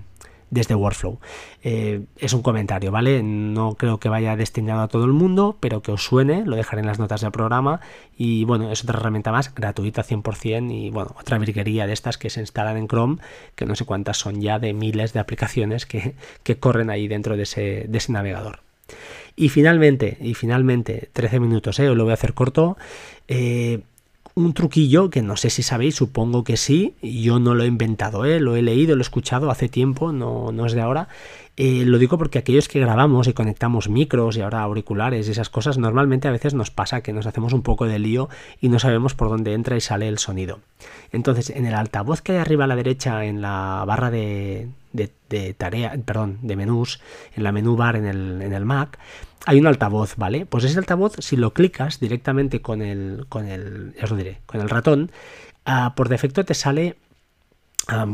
desde 0.50 0.76
Workflow. 0.76 1.20
Eh, 1.64 2.06
es 2.18 2.34
un 2.34 2.42
comentario, 2.42 2.92
¿vale? 2.92 3.24
No 3.24 3.76
creo 3.76 4.00
que 4.00 4.10
vaya 4.10 4.36
destinado 4.36 4.82
a 4.82 4.88
todo 4.88 5.06
el 5.06 5.14
mundo, 5.14 5.58
pero 5.60 5.82
que 5.82 5.92
os 5.92 6.04
suene, 6.04 6.46
lo 6.46 6.56
dejaré 6.56 6.82
en 6.82 6.88
las 6.88 7.00
notas 7.00 7.22
del 7.22 7.32
programa. 7.32 7.82
Y 8.18 8.46
bueno, 8.46 8.72
es 8.72 8.84
otra 8.84 9.00
herramienta 9.00 9.32
más, 9.32 9.54
gratuita 9.54 10.04
100%, 10.04 10.72
y 10.72 10.90
bueno, 10.90 11.16
otra 11.20 11.38
virguería 11.38 11.88
de 11.88 11.94
estas 11.94 12.18
que 12.18 12.30
se 12.30 12.40
instalan 12.40 12.78
en 12.78 12.88
Chrome, 12.88 13.18
que 13.56 13.66
no 13.66 13.76
sé 13.76 13.86
cuántas 13.86 14.18
son 14.18 14.42
ya 14.42 14.60
de 14.60 14.74
miles 14.74 15.14
de 15.14 15.20
aplicaciones 15.20 15.86
que, 15.86 16.16
corren 16.60 16.90
ahí 16.90 17.08
dentro 17.08 17.38
de 17.38 17.44
ese, 17.44 17.86
de 17.88 17.98
ese 17.98 18.12
navegador. 18.12 18.62
Y 19.36 19.50
finalmente, 19.50 20.18
y 20.20 20.34
finalmente, 20.34 21.10
13 21.14 21.40
minutos, 21.40 21.80
¿eh? 21.80 21.90
os 21.90 21.96
lo 21.96 22.04
voy 22.04 22.12
a 22.12 22.16
hacer 22.16 22.34
corto. 22.34 22.78
Eh, 23.28 23.82
un 24.38 24.54
truquillo 24.54 25.10
que 25.10 25.24
no 25.24 25.36
sé 25.36 25.50
si 25.50 25.64
sabéis, 25.64 25.96
supongo 25.96 26.44
que 26.44 26.58
sí, 26.58 26.94
yo 27.02 27.40
no 27.40 27.56
lo 27.56 27.64
he 27.64 27.66
inventado, 27.68 28.24
¿eh? 28.24 28.40
lo 28.40 28.56
he 28.56 28.62
leído, 28.62 28.96
lo 28.96 29.02
he 29.02 29.02
escuchado 29.02 29.50
hace 29.50 29.68
tiempo, 29.68 30.12
no, 30.12 30.52
no 30.52 30.68
es 30.68 30.74
de 30.74 30.82
ahora. 30.82 31.08
Eh, 31.60 31.86
lo 31.88 31.98
digo 31.98 32.20
porque 32.20 32.38
aquellos 32.38 32.68
que 32.68 32.80
grabamos 32.80 33.28
y 33.28 33.34
conectamos 33.34 33.90
micros 33.90 34.38
y 34.38 34.42
ahora 34.42 34.62
auriculares 34.62 35.28
y 35.28 35.32
esas 35.32 35.50
cosas, 35.50 35.80
normalmente 35.80 36.28
a 36.28 36.32
veces 36.32 36.54
nos 36.54 36.70
pasa 36.70 37.02
que 37.02 37.14
nos 37.14 37.26
hacemos 37.26 37.52
un 37.52 37.64
poco 37.64 37.88
de 37.88 37.98
lío 37.98 38.30
y 38.62 38.70
no 38.70 38.78
sabemos 38.78 39.16
por 39.16 39.30
dónde 39.30 39.54
entra 39.54 39.76
y 39.76 39.82
sale 39.82 40.08
el 40.08 40.20
sonido. 40.20 40.60
Entonces, 41.12 41.50
en 41.50 41.66
el 41.66 41.74
altavoz 41.74 42.22
que 42.22 42.34
hay 42.34 42.38
arriba 42.38 42.66
a 42.66 42.68
la 42.68 42.76
derecha 42.76 43.26
en 43.26 43.42
la 43.42 43.84
barra 43.88 44.12
de, 44.12 44.68
de, 44.98 45.54
tarea, 45.54 45.96
perdón, 46.06 46.40
de 46.42 46.56
menús, 46.56 47.00
en 47.36 47.44
la 47.44 47.52
menú 47.52 47.76
bar 47.76 47.96
en 47.96 48.06
el, 48.06 48.42
en 48.42 48.54
el 48.54 48.66
Mac, 48.66 49.00
hay 49.46 49.60
un 49.60 49.68
altavoz, 49.68 50.16
¿vale? 50.18 50.46
Pues 50.46 50.64
ese 50.64 50.78
altavoz, 50.80 51.16
si 51.20 51.38
lo 51.38 51.54
clicas 51.54 52.00
directamente 52.00 52.62
con 52.62 52.82
el, 52.82 53.26
con 53.30 53.48
el, 53.48 53.96
os 54.02 54.10
lo 54.10 54.18
diré, 54.18 54.42
con 54.46 54.62
el 54.62 54.70
ratón, 54.70 55.12
ah, 55.66 55.94
por 55.96 56.10
defecto 56.10 56.44
te 56.44 56.54
sale, 56.54 56.98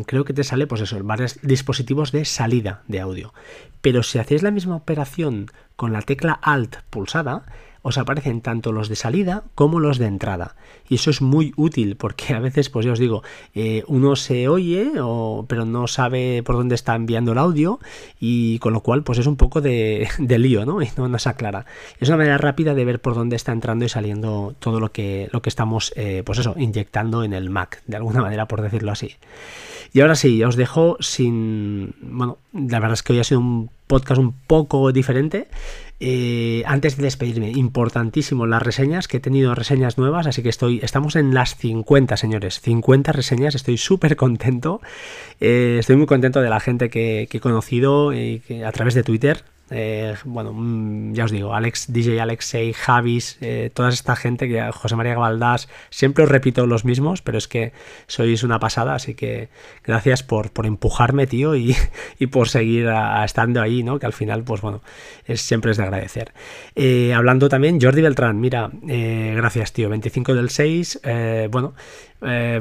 creo 0.06 0.26
que 0.26 0.34
te 0.34 0.44
sale, 0.44 0.68
pues 0.68 0.82
eso, 0.82 1.04
varios 1.04 1.40
dispositivos 1.42 2.12
de 2.12 2.26
salida 2.26 2.84
de 2.88 3.00
audio. 3.00 3.34
Pero 3.82 4.04
si 4.04 4.20
hacéis 4.20 4.44
la 4.44 4.52
misma 4.52 4.76
operación 4.76 5.48
con 5.76 5.94
la 5.94 6.02
tecla 6.02 6.34
Alt 6.34 6.78
pulsada, 6.90 7.46
os 7.84 7.98
aparecen 7.98 8.42
tanto 8.42 8.72
los 8.72 8.90
de 8.90 8.96
salida 8.96 9.44
como 9.56 9.80
los 9.80 10.00
de 10.00 10.08
entrada. 10.08 10.56
Y 10.90 10.96
eso 10.96 11.10
es 11.10 11.22
muy 11.22 11.54
útil 11.58 11.96
porque 11.98 12.34
a 12.34 12.40
veces, 12.40 12.70
pues 12.70 12.86
ya 12.86 12.94
os 12.94 13.00
digo, 13.00 13.24
eh, 13.54 13.84
uno 13.88 14.16
se 14.16 14.48
oye, 14.48 14.92
pero 15.48 15.66
no 15.66 15.88
sabe 15.88 16.42
por 16.44 16.56
dónde 16.56 16.76
está 16.76 16.96
enviando 16.96 17.34
el 17.34 17.38
audio 17.38 17.80
y 18.20 18.58
con 18.60 18.74
lo 18.74 18.80
cual 18.80 19.04
pues 19.04 19.20
es 19.20 19.28
un 19.28 19.36
poco 19.36 19.62
de, 19.62 20.08
lío, 20.40 20.66
¿no? 20.66 20.82
Y 20.82 20.90
no 20.98 21.08
nos 21.10 21.28
aclara. 21.28 21.66
Es 22.00 22.08
una 22.08 22.18
manera 22.18 22.38
rápida 22.38 22.74
de 22.74 22.86
ver 22.86 23.02
por 23.02 23.16
dónde 23.16 23.36
está 23.36 23.52
entrando 23.52 23.86
y 23.86 23.90
saliendo 23.90 24.56
todo 24.60 24.80
lo 24.80 24.92
que, 24.92 25.30
lo 25.32 25.42
que 25.42 25.50
estamos, 25.50 25.94
eh, 25.96 26.24
pues 26.26 26.40
eso, 26.40 26.56
inyectando 26.58 27.24
en 27.24 27.34
el 27.34 27.50
Mac, 27.50 27.84
de 27.86 27.98
alguna 27.98 28.22
manera 28.22 28.48
por 28.48 28.62
decirlo 28.62 28.92
así. 28.94 29.18
Y 29.94 30.02
ahora 30.02 30.16
sí, 30.16 30.44
os 30.44 30.56
dejo 30.56 30.98
sin... 31.02 31.94
Bueno, 32.02 32.40
la 32.52 32.80
verdad 32.80 32.94
es 32.94 33.04
que 33.04 33.14
hoy 33.14 33.20
ha 33.20 33.24
sido 33.24 33.42
un 33.42 33.70
podcast 33.94 34.20
un 34.20 34.34
poco 34.34 34.92
diferente. 34.92 35.48
Eh, 36.00 36.64
antes 36.66 36.98
de 36.98 37.04
despedirme, 37.04 37.52
importantísimo 37.52 38.48
las 38.48 38.64
reseñas, 38.64 39.08
que 39.08 39.18
he 39.18 39.20
tenido 39.20 39.54
reseñas 39.54 40.00
nuevas, 40.00 40.26
así 40.26 40.42
que 40.42 40.50
estoy, 40.50 40.80
estamos 40.82 41.16
en 41.16 41.36
las 41.36 41.56
50, 41.58 42.18
señores, 42.18 42.60
50 42.60 43.12
reseñas, 43.12 43.54
estoy 43.54 43.78
súper 43.78 44.16
contento, 44.16 44.82
eh, 45.40 45.78
estoy 45.80 45.96
muy 45.96 46.08
contento 46.08 46.42
de 46.42 46.50
la 46.50 46.60
gente 46.60 46.90
que, 46.90 47.30
he 47.32 47.40
conocido 47.40 48.10
que, 48.10 48.64
a 48.66 48.72
través 48.72 48.96
de 48.96 49.04
Twitter, 49.04 49.44
eh, 49.70 50.16
bueno, 50.26 50.52
mm, 50.54 51.14
ya 51.14 51.26
os 51.26 51.32
digo, 51.32 51.54
Alex, 51.54 51.92
DJ 51.92 52.20
Alexei, 52.20 52.74
Javis, 52.74 53.38
eh, 53.42 53.72
toda 53.74 53.90
esta 53.90 54.16
gente 54.16 54.48
que 54.48 54.62
José 54.72 54.96
María 54.96 55.14
Gabaldás, 55.14 55.70
siempre 55.90 56.26
os 56.26 56.30
repito 56.30 56.68
los 56.68 56.86
mismos, 56.86 57.22
pero 57.22 57.38
es 57.38 57.48
que 57.48 57.72
sois 58.08 58.44
una 58.44 58.60
pasada, 58.60 58.94
así 58.94 59.16
que 59.16 59.50
gracias 59.84 60.22
por, 60.22 60.52
por 60.52 60.66
empujarme, 60.66 61.28
tío, 61.28 61.56
y, 61.56 61.76
por 62.32 62.50
seguir 62.50 62.90
estando 63.24 63.62
ahí, 63.62 63.84
¿no? 63.84 64.00
Que 64.00 64.06
al 64.06 64.14
final, 64.14 64.44
pues 64.44 64.62
bueno, 64.62 64.82
es, 65.26 65.42
siempre 65.42 65.72
es 65.72 65.78
de 65.78 65.84
agradecer. 65.84 66.34
Eh, 66.76 67.14
hablando 67.14 67.50
también, 67.50 67.80
Jordi 67.82 68.02
Beltrán, 68.02 68.40
mira, 68.40 68.70
gracias, 68.84 69.74
tío, 69.74 69.90
25 69.90 70.36
del 70.36 70.50
6, 70.50 71.02
bueno, 71.50 71.74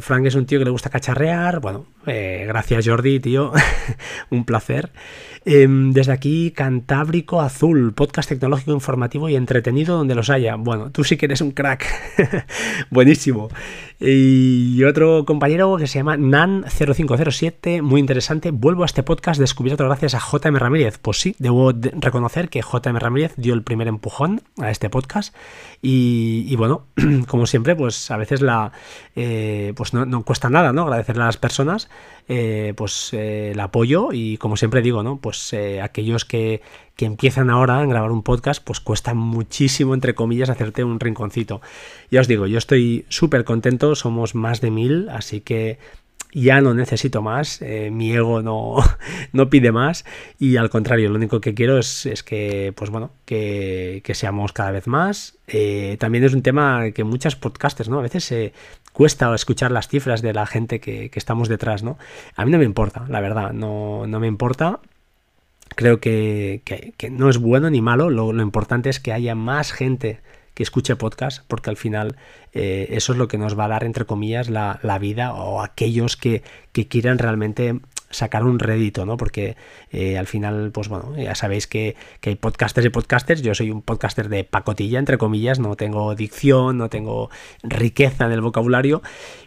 Frank 0.00 0.26
es 0.26 0.34
un 0.34 0.46
tío 0.46 0.58
que 0.58 0.64
le 0.64 0.70
gusta 0.70 0.90
cacharrear, 0.90 1.60
bueno, 1.60 1.86
gracias 2.04 2.86
Jordi, 2.86 3.20
tío, 3.20 3.52
un 4.30 4.44
placer. 4.44 4.90
Em, 5.44 5.92
desde 5.92 6.12
aquí, 6.12 6.52
Cantábrico 6.52 7.40
Azul, 7.40 7.94
podcast 7.94 8.28
tecnológico, 8.28 8.72
informativo 8.72 9.28
y 9.28 9.34
entretenido 9.34 9.96
donde 9.96 10.14
los 10.14 10.30
haya. 10.30 10.54
Bueno, 10.54 10.92
tú 10.92 11.02
sí 11.02 11.16
que 11.16 11.26
eres 11.26 11.40
un 11.40 11.50
crack. 11.50 11.84
Buenísimo. 12.90 13.48
Y 14.04 14.82
otro 14.82 15.24
compañero 15.24 15.76
que 15.76 15.86
se 15.86 16.00
llama 16.00 16.16
Nan0507, 16.16 17.82
muy 17.82 18.00
interesante. 18.00 18.50
Vuelvo 18.50 18.82
a 18.82 18.86
este 18.86 19.04
podcast 19.04 19.38
descubierto 19.38 19.84
gracias 19.84 20.16
a 20.16 20.18
JM 20.18 20.56
Ramírez. 20.56 20.98
Pues 20.98 21.20
sí, 21.20 21.36
debo 21.38 21.70
reconocer 21.72 22.48
que 22.48 22.62
JM 22.62 22.96
Ramírez 22.96 23.34
dio 23.36 23.54
el 23.54 23.62
primer 23.62 23.86
empujón 23.86 24.42
a 24.58 24.72
este 24.72 24.90
podcast. 24.90 25.32
Y, 25.82 26.56
bueno, 26.56 26.86
como 27.28 27.46
siempre, 27.46 27.76
pues 27.76 28.10
a 28.10 28.16
veces 28.16 28.42
la 28.42 28.72
eh, 29.14 29.72
pues 29.76 29.94
no, 29.94 30.24
cuesta 30.24 30.50
nada, 30.50 30.72
¿no? 30.72 30.82
Agradecerle 30.82 31.22
a 31.22 31.26
las 31.26 31.36
personas 31.36 31.88
eh, 32.28 32.74
pues 32.76 33.12
eh, 33.12 33.50
el 33.52 33.60
apoyo 33.60 34.10
y 34.12 34.36
como 34.36 34.56
siempre 34.56 34.82
digo, 34.82 35.02
¿no? 35.02 35.18
Pues 35.18 35.54
aquellos 35.82 36.24
que, 36.24 36.62
que 36.96 37.04
empiezan 37.04 37.50
ahora 37.50 37.80
a 37.80 37.86
grabar 37.86 38.10
un 38.10 38.22
podcast, 38.22 38.62
pues 38.62 38.80
cuesta 38.80 39.14
muchísimo, 39.14 39.94
entre 39.94 40.14
comillas, 40.14 40.50
hacerte 40.50 40.84
un 40.84 41.00
rinconcito. 41.00 41.60
Ya 42.10 42.20
os 42.20 42.28
digo, 42.28 42.46
yo 42.46 42.58
estoy 42.58 43.04
súper 43.08 43.44
contento, 43.44 43.94
somos 43.94 44.34
más 44.34 44.60
de 44.60 44.70
mil, 44.70 45.08
así 45.10 45.40
que 45.40 45.78
ya 46.34 46.62
no 46.62 46.72
necesito 46.72 47.20
más, 47.20 47.60
eh, 47.60 47.90
mi 47.90 48.12
ego 48.12 48.42
no, 48.42 48.76
no, 49.32 49.50
pide 49.50 49.70
más 49.70 50.04
y 50.38 50.56
al 50.56 50.70
contrario, 50.70 51.10
lo 51.10 51.16
único 51.16 51.40
que 51.40 51.54
quiero 51.54 51.78
es, 51.78 52.22
que, 52.24 52.72
pues 52.74 52.90
bueno, 52.90 53.12
que, 53.26 54.02
seamos 54.14 54.52
cada 54.52 54.70
vez 54.70 54.86
más. 54.86 55.38
Eh, 55.46 55.96
también 56.00 56.24
es 56.24 56.32
un 56.32 56.42
tema 56.42 56.90
que 56.92 57.04
muchas 57.04 57.36
podcasters, 57.36 57.88
¿no? 57.88 57.98
A 57.98 58.02
veces 58.02 58.24
se 58.24 58.52
cuesta 58.92 59.34
escuchar 59.34 59.70
las 59.70 59.88
cifras 59.88 60.22
de 60.22 60.32
la 60.32 60.46
gente 60.46 60.80
que, 60.80 61.10
estamos 61.14 61.48
detrás, 61.48 61.82
¿no? 61.82 61.98
A 62.36 62.44
mí 62.44 62.50
no 62.50 62.58
me 62.58 62.64
importa, 62.64 63.04
la 63.08 63.20
verdad, 63.20 63.52
no, 63.52 64.06
no 64.06 64.20
me 64.20 64.26
importa. 64.26 64.80
Creo 65.74 66.00
que, 66.00 66.62
no 67.10 67.30
es 67.30 67.38
bueno 67.38 67.70
ni 67.70 67.80
malo, 67.80 68.10
lo, 68.10 68.42
importante 68.42 68.90
es 68.90 69.00
que 69.00 69.12
haya 69.12 69.34
más 69.34 69.72
gente 69.72 70.20
que 70.54 70.62
escuche 70.62 70.96
podcast, 70.96 71.44
porque 71.48 71.70
al 71.70 71.78
final 71.78 72.16
eh, 72.52 72.88
eso 72.90 73.12
es 73.12 73.18
lo 73.18 73.26
que 73.26 73.38
nos 73.38 73.58
va 73.58 73.64
a 73.64 73.68
dar, 73.68 73.84
entre 73.84 74.04
comillas, 74.04 74.50
la, 74.50 74.98
vida 75.00 75.32
o 75.32 75.62
aquellos 75.62 76.16
que, 76.16 76.42
que 76.72 76.88
quieran 76.88 77.18
realmente 77.18 77.80
sacar 78.12 78.44
un 78.44 78.58
rédito, 78.58 79.04
¿no? 79.04 79.16
Porque 79.16 79.56
eh, 79.90 80.16
al 80.16 80.26
final, 80.26 80.70
pues 80.72 80.88
bueno, 80.88 81.16
ya 81.16 81.34
sabéis 81.34 81.66
que, 81.66 81.96
que, 82.20 82.30
hay 82.30 82.36
podcasters 82.36 82.86
y 82.86 82.90
podcasters. 82.90 83.42
Yo 83.42 83.54
soy 83.54 83.70
un 83.70 83.82
podcaster 83.82 84.28
de 84.28 84.44
pacotilla, 84.44 84.98
entre 84.98 85.18
comillas, 85.18 85.58
no 85.58 85.74
tengo 85.74 86.14
dicción, 86.14 86.78
no 86.78 86.88
tengo 86.88 87.30
riqueza 87.62 88.26
en 88.26 88.32
el 88.32 88.40
vocabulario. 88.40 89.02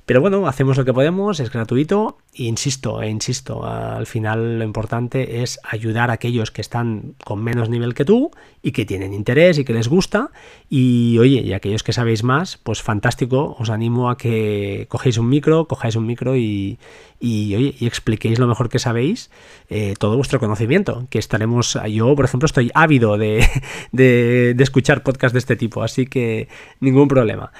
Pero 0.06 0.22
bueno, 0.22 0.48
hacemos 0.48 0.78
lo 0.78 0.86
que 0.86 0.94
podemos, 0.94 1.40
es 1.40 1.52
gratuito 1.52 2.18
insisto, 2.36 3.02
e 3.02 3.10
insisto, 3.10 3.66
al 3.66 4.06
final 4.06 4.60
lo 4.60 4.66
importante 4.66 5.42
es 5.42 5.60
ayudar 5.64 6.10
a 6.10 6.14
aquellos 6.14 6.52
que 6.52 6.62
están 6.62 7.16
con 7.24 7.44
menos 7.44 7.70
nivel 7.70 7.94
que 7.94 8.06
tú 8.06 8.32
y 8.62 8.72
que 8.72 8.86
tienen 8.86 9.14
interés 9.14 9.58
y 9.58 9.66
que 9.66 9.74
les 9.74 9.88
gusta. 9.88 10.32
Y 10.70 11.18
oye, 11.20 11.42
y 11.42 11.54
aquellos 11.54 11.84
que 11.84 11.94
sabéis 11.94 12.24
más, 12.24 12.58
pues 12.58 12.82
fantástico, 12.82 13.56
os 13.58 13.70
animo 13.70 14.10
a 14.10 14.18
que 14.18 14.86
cogéis 14.90 15.18
un 15.18 15.30
micro, 15.30 15.68
cojáis 15.68 15.96
un 15.96 16.06
micro 16.06 16.36
y, 16.36 16.78
oye, 17.22 17.76
y 17.80 17.88
expliquéis 17.88 18.40
lo 18.40 18.48
mejor 18.48 18.70
que 18.70 18.80
sabéis 18.80 19.30
eh, 19.70 19.94
todo 19.98 20.18
vuestro 20.18 20.40
conocimiento, 20.40 21.08
que 21.10 21.20
estaremos, 21.20 21.80
yo 21.90 22.16
por 22.16 22.26
ejemplo 22.26 22.46
estoy 22.46 22.72
ávido 22.74 23.18
de, 23.18 23.48
de, 23.92 24.54
de 24.56 24.64
escuchar 24.64 25.04
podcasts 25.04 25.34
de 25.34 25.40
este 25.40 25.56
tipo, 25.56 25.84
así 25.84 26.06
que 26.06 26.48
ningún 26.80 27.08
problema. 27.08 27.52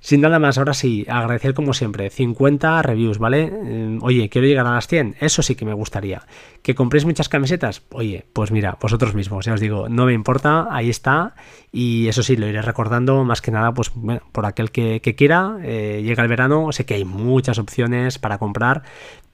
Sin 0.00 0.20
nada 0.20 0.38
más, 0.38 0.58
ahora 0.58 0.74
sí, 0.74 1.06
agradecer 1.08 1.54
como 1.54 1.72
siempre, 1.74 2.10
50 2.10 2.82
reviews, 2.82 3.18
¿vale? 3.18 3.50
Eh, 3.52 3.98
oye, 4.02 4.28
quiero 4.28 4.46
llegar 4.46 4.66
a 4.66 4.74
las 4.74 4.86
100, 4.86 5.16
eso 5.20 5.42
sí 5.42 5.54
que 5.54 5.64
me 5.64 5.74
gustaría. 5.74 6.22
¿Que 6.62 6.74
compréis 6.74 7.04
muchas 7.04 7.28
camisetas? 7.28 7.82
Oye, 7.92 8.26
pues 8.32 8.50
mira, 8.50 8.76
vosotros 8.80 9.14
mismos, 9.14 9.46
ya 9.46 9.54
os 9.54 9.60
digo, 9.60 9.88
no 9.88 10.06
me 10.06 10.12
importa, 10.12 10.68
ahí 10.70 10.90
está. 10.90 11.34
Y 11.72 12.08
eso 12.08 12.22
sí, 12.22 12.36
lo 12.36 12.46
iré 12.46 12.62
recordando 12.62 13.24
más 13.24 13.42
que 13.42 13.50
nada, 13.50 13.72
pues 13.72 13.92
bueno, 13.94 14.22
por 14.32 14.46
aquel 14.46 14.70
que, 14.70 15.00
quiera, 15.16 15.58
eh, 15.62 16.02
llega 16.04 16.22
el 16.22 16.28
verano, 16.28 16.72
sé 16.72 16.86
que 16.86 16.94
hay 16.94 17.04
muchas 17.04 17.58
opciones 17.58 18.18
para 18.18 18.38
comprar 18.38 18.82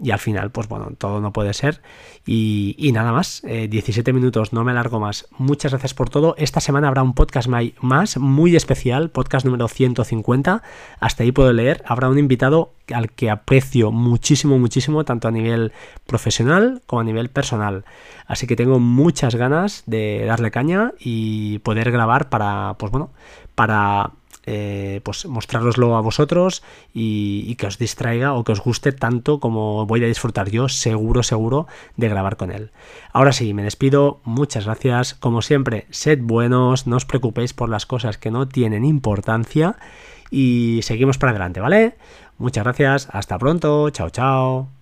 y 0.03 0.11
al 0.11 0.19
final, 0.19 0.51
pues 0.51 0.69
bueno, 0.69 0.89
todo 0.99 1.21
no 1.21 1.33
puede 1.33 1.55
ser. 1.55 1.81
Y, 2.27 2.91
nada 2.93 3.13
más, 3.13 3.43
17 3.43 4.11
eh, 4.11 4.15
minutos, 4.15 4.53
no 4.53 4.65
me 4.65 4.73
alargo 4.73 4.99
más. 4.99 5.29
Muchas 5.39 5.73
gracias 5.73 5.95
por 5.95 6.11
todo. 6.11 6.35
Esta 6.39 6.61
semana 6.61 6.89
habrá 6.89 7.03
un 7.03 7.15
podcast 7.15 7.49
más 7.81 8.17
muy 8.17 8.57
especial, 8.57 9.11
podcast 9.11 9.47
número 9.47 9.69
150. 9.69 10.63
Hasta 10.99 11.23
ahí 11.23 11.31
puedo 11.31 11.53
leer. 11.53 11.85
Habrá 11.87 12.09
un 12.09 12.19
invitado 12.19 12.73
al 12.93 13.11
que 13.11 13.31
aprecio 13.31 13.93
muchísimo, 13.93 14.59
muchísimo, 14.59 15.05
tanto 15.05 15.29
a 15.29 15.31
nivel 15.31 15.73
profesional 16.07 16.83
como 16.87 17.01
a 17.01 17.05
nivel 17.05 17.31
personal. 17.31 17.85
Así 18.27 18.47
que 18.47 18.57
tengo 18.57 18.81
muchas 18.81 19.37
ganas 19.37 19.85
de 19.87 20.25
darle 20.27 20.51
caña 20.51 20.93
y 20.99 21.61
poder 21.61 21.93
grabar 21.93 22.29
para, 22.29 22.75
pues 22.79 22.91
bueno, 22.91 23.11
para 23.55 24.13
eh, 24.45 25.01
pues 25.05 25.25
mostrároslo 25.27 25.97
a 25.97 26.01
vosotros 26.01 26.63
y, 26.93 27.55
que 27.57 27.67
os 27.67 27.79
distraiga 27.79 28.33
o 28.35 28.45
que 28.45 28.53
os 28.53 28.61
guste 28.61 28.91
tanto 28.93 29.39
como 29.39 29.87
voy 29.87 30.03
a 30.03 30.09
disfrutar 30.09 30.51
yo, 30.51 30.69
seguro, 30.69 31.23
seguro, 31.23 31.67
de 31.97 32.09
grabar 32.09 32.37
con 32.37 32.51
él. 32.51 32.71
Ahora 33.13 33.33
sí, 33.33 33.55
me 33.55 33.63
despido, 33.63 34.21
muchas 34.25 34.65
gracias, 34.65 35.15
como 35.15 35.43
siempre, 35.43 35.87
sed 35.91 36.19
buenos, 36.21 36.87
no 36.87 36.97
os 36.97 37.05
preocupéis 37.05 37.53
por 37.53 37.69
las 37.69 37.87
cosas 37.87 38.19
que 38.19 38.31
no 38.31 38.49
tienen 38.49 38.85
importancia 38.85 39.77
y 40.31 40.81
seguimos 40.83 41.19
para 41.19 41.31
adelante, 41.31 41.61
¿vale? 41.61 41.97
Muchas 42.39 42.65
gracias, 42.65 43.09
hasta 43.13 43.39
pronto, 43.39 43.91
chao, 43.91 44.11
chao. 44.11 44.82